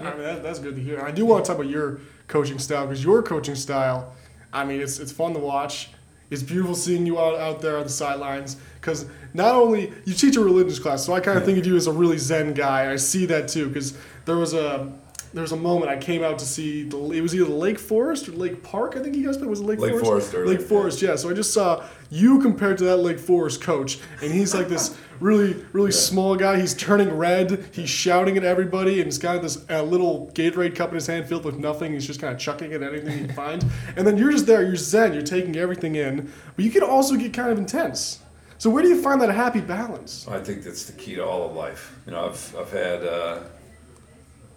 I 0.00 0.10
mean, 0.10 0.18
that, 0.18 0.42
that's 0.42 0.58
good 0.58 0.76
to 0.76 0.82
hear. 0.82 1.00
I 1.00 1.10
do 1.10 1.24
want 1.24 1.44
to 1.44 1.48
talk 1.48 1.58
about 1.58 1.70
your 1.70 2.00
coaching 2.28 2.58
style 2.58 2.86
because 2.86 3.02
your 3.02 3.22
coaching 3.22 3.54
style, 3.54 4.14
I 4.52 4.64
mean, 4.64 4.80
it's, 4.80 4.98
it's 4.98 5.12
fun 5.12 5.32
to 5.34 5.38
watch. 5.38 5.90
It's 6.28 6.42
beautiful 6.42 6.74
seeing 6.74 7.06
you 7.06 7.20
out, 7.20 7.38
out 7.38 7.60
there 7.60 7.78
on 7.78 7.84
the 7.84 7.88
sidelines 7.88 8.56
because 8.80 9.06
not 9.32 9.54
only 9.54 9.92
you 10.04 10.12
teach 10.12 10.36
a 10.36 10.40
religious 10.40 10.78
class, 10.78 11.06
so 11.06 11.12
I 11.12 11.20
kind 11.20 11.38
of 11.38 11.44
think 11.44 11.58
of 11.58 11.66
you 11.66 11.76
as 11.76 11.86
a 11.86 11.92
really 11.92 12.18
zen 12.18 12.52
guy. 12.52 12.90
I 12.92 12.96
see 12.96 13.26
that 13.26 13.48
too 13.48 13.68
because 13.68 13.96
there 14.24 14.36
was 14.36 14.52
a 14.52 14.92
there 15.34 15.42
was 15.42 15.52
a 15.52 15.56
moment 15.56 15.90
I 15.90 15.96
came 15.98 16.22
out 16.22 16.38
to 16.38 16.46
see 16.46 16.82
the 16.84 16.96
it 17.12 17.20
was 17.20 17.34
either 17.34 17.44
Lake 17.46 17.78
Forest 17.78 18.28
or 18.28 18.32
Lake 18.32 18.62
Park. 18.62 18.96
I 18.96 19.00
think 19.02 19.16
you 19.16 19.26
guys 19.26 19.36
played 19.36 19.50
was 19.50 19.60
it 19.60 19.66
Lake, 19.66 19.78
Lake 19.78 19.90
Forest. 19.92 20.06
Forest 20.06 20.34
or 20.34 20.46
Lake 20.46 20.58
Lake- 20.58 20.66
Forest, 20.68 21.02
yeah. 21.02 21.16
So 21.16 21.28
I 21.30 21.34
just 21.34 21.52
saw 21.52 21.84
you 22.10 22.40
compared 22.40 22.78
to 22.78 22.84
that 22.84 22.98
Lake 22.98 23.18
Forest 23.18 23.60
coach, 23.60 23.98
and 24.22 24.32
he's 24.32 24.54
like 24.54 24.68
this 24.68 24.96
really 25.20 25.54
really 25.72 25.92
small 25.92 26.36
guy. 26.36 26.58
He's 26.60 26.74
turning 26.74 27.10
red. 27.16 27.68
He's 27.72 27.90
shouting 27.90 28.36
at 28.36 28.44
everybody, 28.44 28.96
and 29.00 29.04
he's 29.06 29.18
got 29.18 29.42
this 29.42 29.64
uh, 29.68 29.82
little 29.82 30.30
Gatorade 30.34 30.74
cup 30.74 30.88
in 30.90 30.94
his 30.94 31.06
hand 31.06 31.26
filled 31.28 31.44
with 31.44 31.58
nothing. 31.58 31.92
He's 31.92 32.06
just 32.06 32.20
kind 32.20 32.32
of 32.32 32.38
chucking 32.40 32.72
at 32.72 32.82
anything 32.82 33.18
he 33.18 33.24
can 33.26 33.34
find. 33.34 33.64
And 33.96 34.06
then 34.06 34.16
you're 34.16 34.32
just 34.32 34.46
there. 34.46 34.62
You're 34.62 34.76
zen. 34.76 35.12
You're 35.12 35.22
taking 35.22 35.56
everything 35.56 35.96
in, 35.96 36.32
but 36.54 36.64
you 36.64 36.70
can 36.70 36.82
also 36.82 37.16
get 37.16 37.32
kind 37.34 37.50
of 37.50 37.58
intense. 37.58 38.20
So 38.58 38.70
where 38.70 38.82
do 38.82 38.88
you 38.88 39.02
find 39.02 39.20
that 39.20 39.28
happy 39.30 39.60
balance? 39.60 40.26
I 40.28 40.40
think 40.40 40.62
that's 40.64 40.86
the 40.86 40.92
key 40.94 41.16
to 41.16 41.26
all 41.26 41.50
of 41.50 41.54
life. 41.54 41.94
You 42.06 42.12
know, 42.12 42.24
I've, 42.26 42.56
I've 42.58 42.72
had 42.72 43.04
uh, 43.04 43.40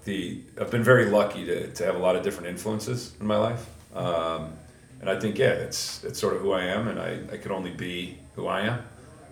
the 0.10 0.42
I've 0.60 0.72
been 0.72 0.84
very 0.84 1.06
lucky 1.06 1.46
to, 1.46 1.72
to 1.72 1.86
have 1.86 1.96
a 1.96 2.00
lot 2.00 2.16
of 2.16 2.24
different 2.24 2.50
influences 2.50 3.14
in 3.20 3.28
my 3.28 3.38
life, 3.38 3.66
um, 3.94 4.54
and 5.00 5.10
I 5.10 5.20
think 5.20 5.38
yeah, 5.38 5.54
it's 5.66 6.04
it's 6.04 6.20
sort 6.20 6.36
of 6.36 6.42
who 6.42 6.52
I 6.52 6.64
am, 6.64 6.88
and 6.88 7.00
I, 7.00 7.20
I 7.32 7.38
could 7.38 7.52
only 7.52 7.72
be 7.72 8.18
who 8.36 8.48
I 8.48 8.62
am, 8.62 8.82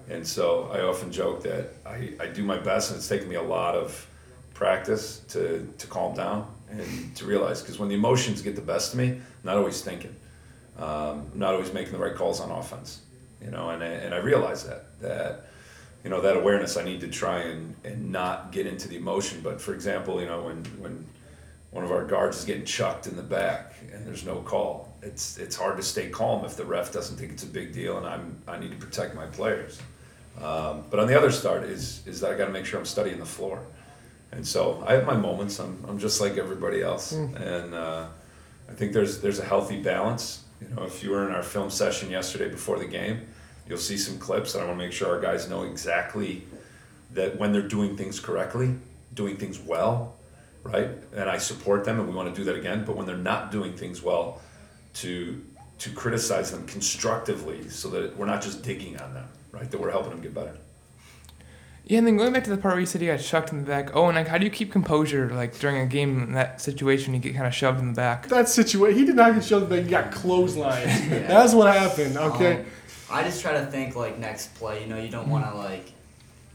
and 0.10 0.26
so 0.26 0.70
I 0.72 0.82
often 0.82 1.12
joke 1.12 1.44
that 1.44 1.74
I, 1.86 2.14
I 2.20 2.28
do 2.28 2.44
my 2.44 2.58
best, 2.58 2.92
and 2.92 2.98
it's 2.98 3.08
taken 3.08 3.28
me 3.28 3.36
a 3.36 3.42
lot 3.42 3.76
of 3.76 4.08
practice 4.54 5.20
to 5.30 5.68
to 5.78 5.88
calm 5.88 6.16
down 6.16 6.48
and 6.70 7.16
to 7.16 7.26
realize 7.26 7.62
because 7.62 7.80
when 7.80 7.90
the 7.90 7.96
emotions 7.96 8.42
get 8.42 8.56
the 8.56 8.68
best 8.74 8.94
of 8.94 9.00
me, 9.00 9.08
I'm 9.10 9.22
not 9.44 9.58
always 9.58 9.82
thinking, 9.82 10.16
um, 10.78 11.30
I'm 11.34 11.40
not 11.40 11.54
always 11.54 11.74
making 11.74 11.94
the 11.94 12.00
right 12.06 12.16
calls 12.16 12.40
on 12.40 12.52
offense, 12.52 13.02
you 13.44 13.52
know, 13.52 13.70
and 13.70 13.84
I, 13.84 13.88
and 13.88 14.14
I 14.14 14.20
realize 14.20 14.64
that 14.66 15.00
that 15.02 15.48
you 16.04 16.10
know 16.10 16.22
that 16.22 16.38
awareness 16.38 16.78
i 16.78 16.84
need 16.84 17.02
to 17.02 17.08
try 17.08 17.40
and, 17.40 17.76
and 17.84 18.12
not 18.12 18.52
get 18.52 18.66
into 18.66 18.88
the 18.88 18.96
emotion. 18.96 19.42
But 19.44 19.62
for 19.62 19.74
example 19.74 20.22
you 20.22 20.28
know 20.28 20.44
when 20.44 20.64
when 20.80 21.06
one 21.72 21.84
of 21.84 21.92
our 21.92 22.06
guards 22.06 22.40
is 22.40 22.46
getting 22.46 22.66
chucked 22.66 23.08
in 23.08 23.16
the 23.16 23.24
back 23.24 23.74
and 23.94 24.06
there's 24.06 24.26
no 24.26 24.38
call 24.42 24.94
it's 25.02 25.38
it's 25.38 25.56
hard 25.56 25.78
to 25.78 25.84
stay 25.84 26.10
calm 26.10 26.46
if 26.46 26.56
the 26.56 26.66
ref 26.66 26.92
doesn't 26.92 27.18
think 27.18 27.32
it's 27.32 27.44
a 27.44 27.48
big 27.48 27.74
deal 27.74 27.98
and 27.98 28.06
i'm 28.08 28.42
i 28.48 28.58
need 28.58 28.72
to 28.72 28.78
protect 28.78 29.16
my 29.16 29.26
players. 29.26 29.80
Um, 30.42 30.84
but 30.92 31.00
on 31.00 31.08
the 31.08 31.18
other 31.18 31.32
start 31.32 31.64
is 31.64 32.06
is 32.06 32.22
that 32.22 32.32
i 32.32 32.38
got 32.38 32.46
to 32.46 32.52
make 32.52 32.66
sure 32.66 32.80
i'm 32.80 32.86
studying 32.86 33.20
the 33.20 33.26
floor. 33.26 33.62
And 34.32 34.46
so 34.46 34.84
i 34.88 34.94
have 34.94 35.06
my 35.06 35.16
moments. 35.16 35.60
I'm, 35.60 35.84
I'm 35.88 36.00
just 36.00 36.22
like 36.22 36.38
everybody 36.38 36.82
else. 36.82 37.12
And 37.36 37.74
uh, 37.74 38.06
i 38.70 38.74
think 38.74 38.94
there's 38.94 39.20
there's 39.22 39.40
a 39.40 39.46
healthy 39.46 39.82
balance. 39.82 40.44
You 40.62 40.70
know 40.76 40.84
if 40.84 41.04
you 41.04 41.12
were 41.12 41.28
in 41.28 41.34
our 41.34 41.44
film 41.44 41.70
session 41.70 42.10
yesterday 42.10 42.50
before 42.50 42.80
the 42.80 42.88
game 42.88 43.28
you'll 43.68 43.78
see 43.78 43.98
some 43.98 44.18
clips 44.18 44.54
and 44.54 44.64
i 44.64 44.66
want 44.68 44.78
to 44.78 44.84
make 44.86 44.94
sure 44.94 45.14
our 45.14 45.22
guys 45.22 45.50
know 45.50 45.64
exactly 45.64 46.44
that 47.14 47.38
when 47.38 47.52
they're 47.52 47.62
doing 47.68 47.96
things 47.98 48.20
correctly 48.20 48.76
doing 49.14 49.38
things 49.38 49.60
well 49.60 50.16
right 50.64 50.90
and 51.16 51.30
i 51.30 51.38
support 51.38 51.84
them 51.86 52.00
and 52.00 52.08
we 52.08 52.14
want 52.16 52.34
to 52.34 52.36
do 52.40 52.44
that 52.44 52.56
again 52.56 52.84
but 52.86 52.96
when 52.96 53.06
they're 53.06 53.16
not 53.18 53.52
doing 53.52 53.74
things 53.74 54.02
well 54.02 54.42
to 54.94 55.44
to 55.80 55.90
criticize 55.92 56.52
them 56.52 56.66
constructively 56.66 57.70
so 57.70 57.90
that 57.90 58.16
we're 58.18 58.26
not 58.26 58.42
just 58.42 58.64
digging 58.64 59.00
on 59.00 59.14
them 59.14 59.28
right 59.52 59.70
that 59.72 59.80
we're 59.80 59.92
helping 59.92 60.10
them 60.12 60.22
get 60.22 60.34
better 60.34 60.56
Yeah, 61.86 62.00
and 62.00 62.08
then 62.08 62.18
going 62.18 62.34
back 62.34 62.44
to 62.44 62.50
the 62.50 62.58
part 62.58 62.74
where 62.74 62.82
you 62.82 62.86
said 62.86 63.02
you 63.02 63.08
got 63.10 63.22
chucked 63.22 63.54
in 63.54 63.60
the 63.60 63.66
back. 63.66 63.96
Oh, 63.96 64.08
and 64.08 64.18
like, 64.18 64.28
how 64.28 64.38
do 64.38 64.44
you 64.44 64.52
keep 64.52 64.74
composure 64.74 65.30
like 65.30 65.58
during 65.58 65.78
a 65.78 65.86
game 65.86 66.22
in 66.22 66.34
that 66.34 66.60
situation? 66.60 67.14
You 67.14 67.22
get 67.22 67.34
kind 67.34 67.48
of 67.48 67.54
shoved 67.56 67.80
in 67.80 67.88
the 67.88 67.94
back. 67.94 68.28
That 68.28 68.50
situation, 68.50 69.00
he 69.00 69.06
did 69.06 69.16
not 69.16 69.34
get 69.36 69.46
shoved, 69.46 69.70
but 69.70 69.84
he 69.84 69.90
got 69.90 70.12
clotheslined. 70.12 71.10
That's 71.30 71.54
what 71.54 71.74
happened. 71.74 72.18
Okay. 72.18 72.54
Um, 72.60 72.66
I 73.10 73.24
just 73.24 73.42
try 73.42 73.54
to 73.54 73.66
think 73.68 73.96
like 73.96 74.18
next 74.18 74.54
play. 74.56 74.82
You 74.82 74.88
know, 74.88 74.98
you 74.98 75.10
don't 75.10 75.30
want 75.30 75.46
to 75.50 75.56
like 75.58 75.92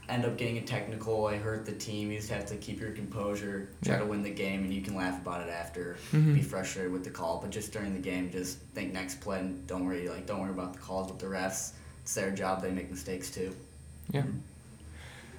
end 0.09 0.25
up 0.25 0.37
getting 0.37 0.57
a 0.57 0.61
technical, 0.61 1.25
I 1.27 1.37
hurt 1.37 1.65
the 1.65 1.71
team. 1.71 2.11
You 2.11 2.17
just 2.17 2.29
have 2.29 2.45
to 2.47 2.55
keep 2.57 2.79
your 2.79 2.91
composure, 2.91 3.69
try 3.83 3.93
Yeah. 3.95 3.99
to 4.01 4.05
win 4.05 4.21
the 4.21 4.29
game, 4.29 4.63
and 4.63 4.73
you 4.73 4.81
can 4.81 4.95
laugh 4.95 5.19
about 5.21 5.47
it 5.47 5.49
after. 5.49 5.95
Mhm. 6.11 6.33
Be 6.35 6.41
frustrated 6.41 6.91
with 6.91 7.03
the 7.05 7.09
call, 7.09 7.39
but 7.41 7.49
just 7.51 7.71
during 7.71 7.93
the 7.93 7.99
game, 8.01 8.29
just 8.29 8.57
think 8.75 8.93
next 8.93 9.21
play 9.21 9.39
and 9.39 9.65
don't 9.65 9.85
worry 9.85 10.07
like 10.09 10.25
don't 10.27 10.41
worry 10.41 10.51
about 10.51 10.73
the 10.73 10.79
calls 10.79 11.09
with 11.09 11.19
the 11.19 11.25
refs. 11.27 11.71
It's 12.03 12.13
their 12.13 12.31
job. 12.31 12.61
They 12.61 12.69
make 12.71 12.91
mistakes 12.91 13.31
too. 13.31 13.55
Yeah. 14.11 14.23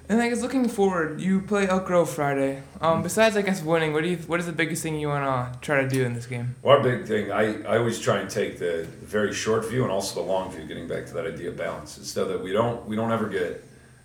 And 0.07 0.21
I 0.21 0.29
guess 0.29 0.41
looking 0.41 0.67
forward, 0.69 1.19
you 1.19 1.41
play 1.41 1.67
Elk 1.67 1.85
Grove 1.85 2.09
Friday. 2.09 2.61
Um, 2.79 3.01
besides, 3.01 3.35
I 3.35 3.41
guess 3.41 3.63
winning, 3.63 3.91
what 3.91 4.03
do 4.03 4.09
you? 4.09 4.17
What 4.17 4.39
is 4.39 4.45
the 4.45 4.51
biggest 4.51 4.83
thing 4.83 4.99
you 4.99 5.07
wanna 5.07 5.57
try 5.61 5.81
to 5.81 5.89
do 5.89 6.03
in 6.03 6.13
this 6.13 6.27
game? 6.27 6.55
Well, 6.61 6.77
our 6.77 6.83
big 6.83 7.07
thing, 7.07 7.31
I, 7.31 7.63
I 7.63 7.77
always 7.77 7.99
try 7.99 8.19
and 8.19 8.29
take 8.29 8.59
the 8.59 8.87
very 9.01 9.33
short 9.33 9.67
view 9.67 9.81
and 9.81 9.91
also 9.91 10.21
the 10.21 10.27
long 10.27 10.51
view, 10.51 10.65
getting 10.65 10.87
back 10.87 11.07
to 11.07 11.13
that 11.15 11.25
idea 11.25 11.49
of 11.49 11.57
balance, 11.57 11.97
is 11.97 12.11
so 12.11 12.25
that 12.25 12.43
we 12.43 12.51
don't 12.51 12.85
we 12.85 12.95
don't 12.95 13.11
ever 13.11 13.27
get 13.27 13.63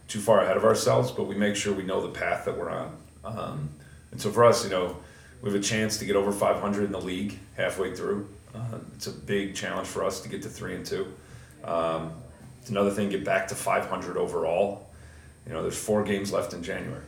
too 0.08 0.20
far 0.20 0.42
ahead 0.42 0.56
of 0.56 0.64
ourselves, 0.64 1.10
but 1.10 1.24
we 1.24 1.34
make 1.34 1.54
sure 1.54 1.74
we 1.74 1.84
know 1.84 2.00
the 2.00 2.18
path 2.18 2.46
that 2.46 2.56
we're 2.56 2.70
on. 2.70 2.96
Um, 3.24 3.68
and 4.10 4.20
so 4.20 4.30
for 4.30 4.44
us, 4.44 4.64
you 4.64 4.70
know, 4.70 4.96
we 5.42 5.50
have 5.50 5.60
a 5.60 5.62
chance 5.62 5.98
to 5.98 6.04
get 6.06 6.16
over 6.16 6.32
500 6.32 6.84
in 6.84 6.92
the 6.92 7.00
league 7.00 7.38
halfway 7.56 7.94
through. 7.94 8.28
Uh, 8.54 8.78
it's 8.94 9.06
a 9.06 9.12
big 9.12 9.54
challenge 9.54 9.86
for 9.86 10.02
us 10.02 10.20
to 10.22 10.28
get 10.28 10.42
to 10.42 10.48
three 10.48 10.74
and 10.74 10.84
two. 10.84 11.12
Um, 11.62 12.12
it's 12.60 12.70
another 12.70 12.90
thing, 12.90 13.08
get 13.10 13.24
back 13.24 13.48
to 13.48 13.54
500 13.54 14.16
overall. 14.16 14.89
You 15.50 15.56
know, 15.56 15.62
there's 15.62 15.76
four 15.76 16.04
games 16.04 16.32
left 16.32 16.54
in 16.54 16.62
January, 16.62 17.02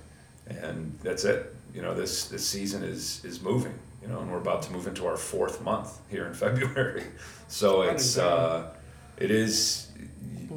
and 0.48 0.98
that's 1.00 1.22
it. 1.24 1.54
You 1.72 1.80
know, 1.80 1.94
this 1.94 2.24
this 2.24 2.44
season 2.44 2.82
is 2.82 3.24
is 3.24 3.40
moving. 3.40 3.78
You 4.02 4.08
know, 4.08 4.18
and 4.18 4.32
we're 4.32 4.38
about 4.38 4.62
to 4.62 4.72
move 4.72 4.88
into 4.88 5.06
our 5.06 5.16
fourth 5.16 5.62
month 5.62 5.96
here 6.10 6.26
in 6.26 6.34
February. 6.44 7.04
So 7.46 7.82
it's 7.82 8.18
uh, 8.18 8.74
it 9.16 9.30
is 9.30 9.92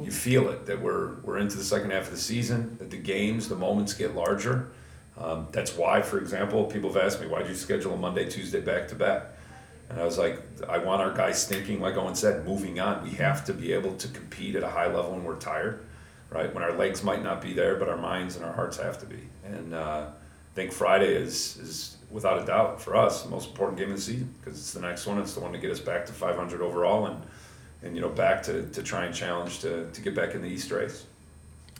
you 0.02 0.10
feel 0.10 0.48
it 0.48 0.66
that 0.66 0.82
we're 0.82 1.20
we're 1.20 1.38
into 1.38 1.56
the 1.56 1.62
second 1.62 1.92
half 1.92 2.06
of 2.06 2.10
the 2.10 2.18
season. 2.18 2.76
That 2.80 2.90
the 2.90 2.96
games, 2.96 3.48
the 3.48 3.54
moments 3.54 3.94
get 3.94 4.16
larger. 4.16 4.72
Um, 5.16 5.46
that's 5.52 5.76
why, 5.76 6.02
for 6.02 6.18
example, 6.18 6.64
people 6.64 6.92
have 6.92 7.00
asked 7.00 7.20
me, 7.20 7.28
why 7.28 7.38
did 7.38 7.48
you 7.48 7.54
schedule 7.54 7.94
a 7.94 7.96
Monday, 7.96 8.28
Tuesday 8.28 8.60
back 8.60 8.88
to 8.88 8.96
back? 8.96 9.28
And 9.88 10.00
I 10.00 10.04
was 10.04 10.18
like, 10.18 10.42
I 10.68 10.78
want 10.78 11.00
our 11.00 11.12
guys 11.12 11.46
thinking, 11.46 11.80
like 11.80 11.96
Owen 11.96 12.16
said, 12.16 12.44
moving 12.44 12.80
on. 12.80 13.04
We 13.04 13.10
have 13.10 13.44
to 13.46 13.54
be 13.54 13.72
able 13.72 13.94
to 13.96 14.08
compete 14.08 14.56
at 14.56 14.64
a 14.64 14.68
high 14.68 14.88
level 14.88 15.12
when 15.12 15.22
we're 15.22 15.36
tired, 15.36 15.85
right? 16.36 16.52
When 16.54 16.62
our 16.62 16.72
legs 16.72 17.02
might 17.02 17.22
not 17.22 17.40
be 17.40 17.52
there, 17.52 17.76
but 17.76 17.88
our 17.88 17.96
minds 17.96 18.36
and 18.36 18.44
our 18.44 18.52
hearts 18.52 18.76
have 18.76 18.98
to 18.98 19.06
be. 19.06 19.20
And 19.44 19.74
uh, 19.74 20.06
I 20.10 20.54
think 20.54 20.72
Friday 20.72 21.14
is, 21.14 21.56
is, 21.56 21.96
without 22.10 22.42
a 22.42 22.46
doubt, 22.46 22.80
for 22.80 22.94
us, 22.94 23.22
the 23.22 23.30
most 23.30 23.48
important 23.50 23.78
game 23.78 23.90
of 23.90 23.96
the 23.96 24.02
season 24.02 24.34
because 24.40 24.58
it's 24.58 24.72
the 24.72 24.80
next 24.80 25.06
one. 25.06 25.18
It's 25.18 25.34
the 25.34 25.40
one 25.40 25.52
to 25.52 25.58
get 25.58 25.70
us 25.70 25.80
back 25.80 26.04
to 26.06 26.12
500 26.12 26.60
overall 26.60 27.06
and, 27.06 27.22
and 27.82 27.94
you 27.94 28.02
know, 28.02 28.10
back 28.10 28.42
to, 28.44 28.68
to 28.68 28.82
try 28.82 29.06
and 29.06 29.14
challenge 29.14 29.60
to, 29.60 29.90
to 29.90 30.00
get 30.00 30.14
back 30.14 30.34
in 30.34 30.42
the 30.42 30.48
East 30.48 30.70
race. 30.70 31.06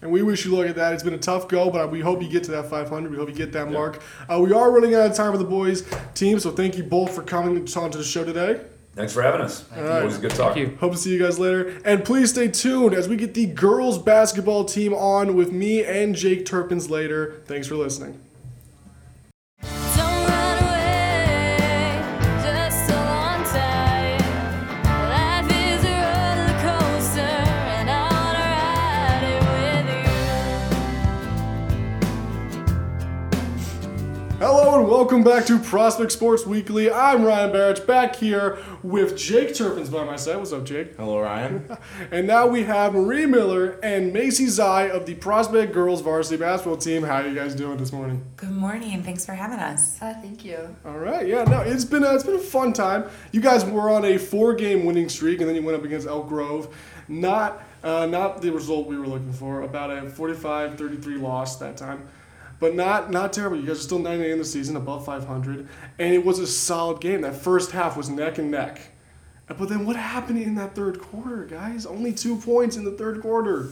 And 0.03 0.11
we 0.11 0.23
wish 0.23 0.45
you 0.45 0.55
luck 0.55 0.67
at 0.69 0.77
that. 0.77 0.93
It's 0.93 1.03
been 1.03 1.15
a 1.15 1.19
tough 1.19 1.49
go, 1.49 1.71
but 1.71 1.91
we 1.91 2.01
hope 2.01 2.23
you 2.23 2.29
get 2.29 2.45
to 2.45 2.51
that 2.53 2.69
500. 2.69 3.11
We 3.11 3.17
hope 3.17 3.29
you 3.29 3.35
get 3.35 3.53
that 3.53 3.71
mark. 3.71 4.03
Uh, 4.29 4.41
we 4.41 4.53
are 4.53 4.71
running 4.71 4.95
out 4.95 5.11
of 5.11 5.17
time 5.17 5.33
for 5.33 5.39
the 5.39 5.45
boys 5.45 5.89
team, 6.15 6.39
so 6.39 6.51
thank 6.51 6.77
you 6.77 6.83
both 6.83 7.15
for 7.15 7.23
coming 7.23 7.57
onto 7.57 7.99
the 7.99 8.05
show 8.05 8.25
today. 8.25 8.61
Thanks 8.97 9.13
for 9.13 9.21
having 9.21 9.43
us. 9.43 9.65
All 9.77 9.83
right. 9.83 10.01
Always 10.01 10.17
a 10.17 10.21
good 10.21 10.31
talk. 10.31 10.55
Thank 10.55 10.71
you. 10.71 10.77
Hope 10.79 10.93
to 10.93 10.99
see 10.99 11.13
you 11.13 11.19
guys 11.23 11.39
later. 11.39 11.79
And 11.85 12.03
please 12.03 12.31
stay 12.31 12.49
tuned 12.49 12.95
as 12.95 13.09
we 13.09 13.17
get 13.17 13.35
the 13.35 13.45
girls 13.45 13.99
basketball 13.99 14.65
team 14.65 14.95
on 14.95 15.37
with 15.37 15.53
me 15.53 15.85
and 15.85 16.15
Jake 16.15 16.47
Turpins 16.47 16.89
later. 16.89 17.43
Thanks 17.45 17.67
for 17.67 17.75
listening. 17.77 18.19
Welcome 34.97 35.23
back 35.23 35.45
to 35.45 35.59
Prospect 35.59 36.11
Sports 36.11 36.47
Weekly. 36.47 36.91
I'm 36.91 37.23
Ryan 37.23 37.53
Barrett 37.53 37.87
back 37.87 38.17
here 38.17 38.57
with 38.83 39.15
Jake 39.15 39.55
Turpins 39.55 39.91
by 39.91 40.05
my 40.05 40.17
side. 40.17 40.39
What's 40.39 40.55
up, 40.55 40.65
Jake? 40.65 40.97
Hello, 40.97 41.21
Ryan. 41.21 41.69
And 42.11 42.27
now 42.27 42.47
we 42.47 42.63
have 42.63 42.95
Marie 42.95 43.27
Miller 43.27 43.79
and 43.83 44.11
Macy 44.15 44.47
Zai 44.47 44.85
of 44.85 45.05
the 45.05 45.15
Prospect 45.15 45.75
Girls 45.75 46.01
Varsity 46.01 46.39
Basketball 46.39 46.79
Team. 46.79 47.03
How 47.03 47.17
are 47.17 47.29
you 47.29 47.35
guys 47.35 47.55
doing 47.55 47.77
this 47.77 47.93
morning? 47.93 48.25
Good 48.37 48.53
morning. 48.53 49.03
Thanks 49.03 49.27
for 49.27 49.33
having 49.33 49.59
us. 49.59 50.01
Uh, 50.01 50.15
thank 50.23 50.47
you. 50.47 50.75
All 50.87 50.99
right, 50.99 51.27
yeah, 51.27 51.45
no, 51.45 51.61
it's 51.61 51.85
been 51.85 52.03
a, 52.03 52.15
it's 52.15 52.25
been 52.25 52.37
a 52.37 52.39
fun 52.39 52.73
time. 52.73 53.05
You 53.33 53.43
guys 53.43 53.67
were 53.67 53.91
on 53.91 54.07
a 54.07 54.17
four-game 54.17 54.87
winning 54.87 55.11
streak, 55.11 55.41
and 55.41 55.49
then 55.49 55.57
you 55.57 55.63
went 55.63 55.77
up 55.77 55.85
against 55.85 56.07
Elk 56.07 56.27
Grove. 56.27 56.75
Not 57.07 57.63
uh, 57.83 58.07
not 58.07 58.43
the 58.43 58.51
result 58.51 58.87
we 58.87 58.99
were 58.99 59.07
looking 59.07 59.33
for. 59.33 59.63
About 59.63 59.91
a 59.91 60.03
45-33 60.03 61.21
loss 61.21 61.57
that 61.59 61.77
time, 61.77 62.09
but 62.61 62.75
not 62.75 63.11
not 63.11 63.33
terrible. 63.33 63.57
You 63.57 63.67
guys 63.67 63.79
are 63.79 63.83
still 63.83 63.99
98 63.99 64.31
in 64.33 64.39
the 64.39 64.45
season, 64.45 64.77
above 64.77 65.05
500, 65.05 65.69
and 65.99 66.15
it 66.15 66.25
was 66.25 66.39
a 66.39 66.47
solid 66.47 67.01
game. 67.01 67.23
That 67.23 67.37
first 67.37 67.73
half 67.73 67.97
was 67.97 68.09
neck 68.09 68.39
and 68.39 68.51
neck. 68.51 68.81
But 69.47 69.69
then 69.69 69.87
what 69.87 69.97
happened 69.97 70.43
in 70.43 70.57
that 70.57 70.75
third 70.75 70.99
quarter, 70.99 71.45
guys? 71.45 71.87
Only 71.87 72.13
two 72.13 72.37
points 72.37 72.77
in 72.77 72.85
the 72.85 72.91
third 72.91 73.23
quarter. 73.23 73.71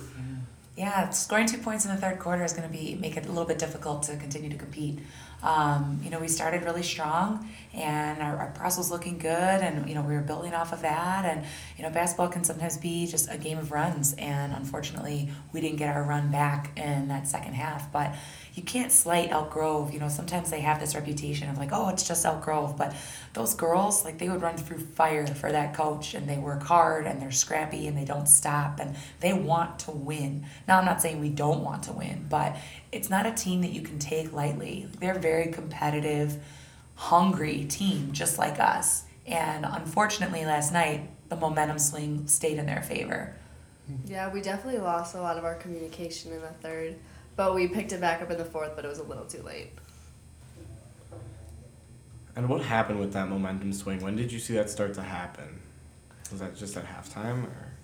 Yeah, 0.76 1.10
scoring 1.10 1.46
two 1.46 1.58
points 1.58 1.84
in 1.84 1.94
the 1.94 2.00
third 2.00 2.18
quarter 2.18 2.44
is 2.44 2.52
going 2.52 2.68
to 2.68 2.76
be 2.76 2.96
make 2.96 3.16
it 3.16 3.26
a 3.26 3.28
little 3.28 3.44
bit 3.44 3.60
difficult 3.60 4.02
to 4.04 4.16
continue 4.16 4.50
to 4.50 4.56
compete. 4.56 4.98
Um, 5.40 6.00
you 6.02 6.10
know, 6.10 6.18
we 6.18 6.26
started 6.26 6.64
really 6.64 6.82
strong, 6.82 7.48
and 7.72 8.20
our, 8.20 8.36
our 8.38 8.50
press 8.52 8.76
was 8.76 8.90
looking 8.90 9.18
good, 9.18 9.30
and 9.30 9.88
you 9.88 9.94
know 9.94 10.02
we 10.02 10.14
were 10.14 10.22
building 10.22 10.52
off 10.52 10.72
of 10.72 10.82
that. 10.82 11.24
And 11.26 11.44
you 11.76 11.84
know, 11.84 11.90
basketball 11.90 12.28
can 12.28 12.42
sometimes 12.42 12.76
be 12.76 13.06
just 13.06 13.30
a 13.30 13.38
game 13.38 13.58
of 13.58 13.70
runs, 13.70 14.14
and 14.14 14.52
unfortunately, 14.52 15.28
we 15.52 15.60
didn't 15.60 15.76
get 15.76 15.94
our 15.94 16.02
run 16.02 16.32
back 16.32 16.76
in 16.76 17.06
that 17.06 17.28
second 17.28 17.54
half. 17.54 17.92
But 17.92 18.16
you 18.54 18.62
can't 18.62 18.92
slight 18.92 19.30
Elk 19.30 19.50
Grove. 19.50 19.92
You 19.92 20.00
know, 20.00 20.08
sometimes 20.08 20.50
they 20.50 20.60
have 20.60 20.78
this 20.78 20.94
reputation 20.94 21.50
of 21.50 21.58
like, 21.58 21.70
oh, 21.72 21.88
it's 21.88 22.06
just 22.06 22.24
Elk 22.24 22.42
Grove, 22.42 22.76
but 22.76 22.94
those 23.32 23.54
girls, 23.54 24.04
like, 24.04 24.18
they 24.18 24.28
would 24.28 24.42
run 24.42 24.56
through 24.56 24.78
fire 24.78 25.26
for 25.26 25.50
that 25.50 25.74
coach, 25.74 26.14
and 26.14 26.28
they 26.28 26.38
work 26.38 26.62
hard, 26.62 27.06
and 27.06 27.20
they're 27.20 27.32
scrappy, 27.32 27.88
and 27.88 27.98
they 27.98 28.04
don't 28.04 28.28
stop, 28.28 28.78
and 28.78 28.94
they 29.20 29.32
want 29.32 29.80
to 29.80 29.90
win. 29.90 30.46
Now, 30.68 30.78
I'm 30.78 30.84
not 30.84 31.02
saying 31.02 31.20
we 31.20 31.30
don't 31.30 31.64
want 31.64 31.82
to 31.84 31.92
win, 31.92 32.26
but 32.28 32.56
it's 32.92 33.10
not 33.10 33.26
a 33.26 33.32
team 33.32 33.60
that 33.62 33.72
you 33.72 33.82
can 33.82 33.98
take 33.98 34.32
lightly. 34.32 34.88
They're 35.00 35.16
a 35.16 35.20
very 35.20 35.50
competitive, 35.50 36.40
hungry 36.94 37.64
team, 37.64 38.12
just 38.12 38.38
like 38.38 38.60
us. 38.60 39.04
And 39.26 39.64
unfortunately, 39.64 40.44
last 40.44 40.72
night, 40.72 41.10
the 41.28 41.36
momentum 41.36 41.80
swing 41.80 42.28
stayed 42.28 42.58
in 42.58 42.66
their 42.66 42.82
favor. 42.82 43.34
Yeah, 44.06 44.32
we 44.32 44.40
definitely 44.40 44.80
lost 44.80 45.16
a 45.16 45.20
lot 45.20 45.38
of 45.38 45.44
our 45.44 45.56
communication 45.56 46.32
in 46.32 46.40
the 46.40 46.48
third, 46.48 46.94
but 47.36 47.54
we 47.54 47.68
picked 47.68 47.92
it 47.92 48.00
back 48.00 48.22
up 48.22 48.30
in 48.30 48.38
the 48.38 48.44
fourth, 48.44 48.76
but 48.76 48.84
it 48.84 48.88
was 48.88 48.98
a 48.98 49.04
little 49.04 49.24
too 49.24 49.42
late. 49.42 49.70
And 52.36 52.48
what 52.48 52.62
happened 52.62 52.98
with 52.98 53.12
that 53.12 53.28
momentum 53.28 53.72
swing? 53.72 54.00
When 54.00 54.16
did 54.16 54.32
you 54.32 54.38
see 54.38 54.54
that 54.54 54.68
start 54.68 54.94
to 54.94 55.02
happen? 55.02 55.60
Was 56.30 56.40
that 56.40 56.56
just 56.56 56.76
at 56.76 56.84
halftime 56.84 57.44
or? 57.44 57.74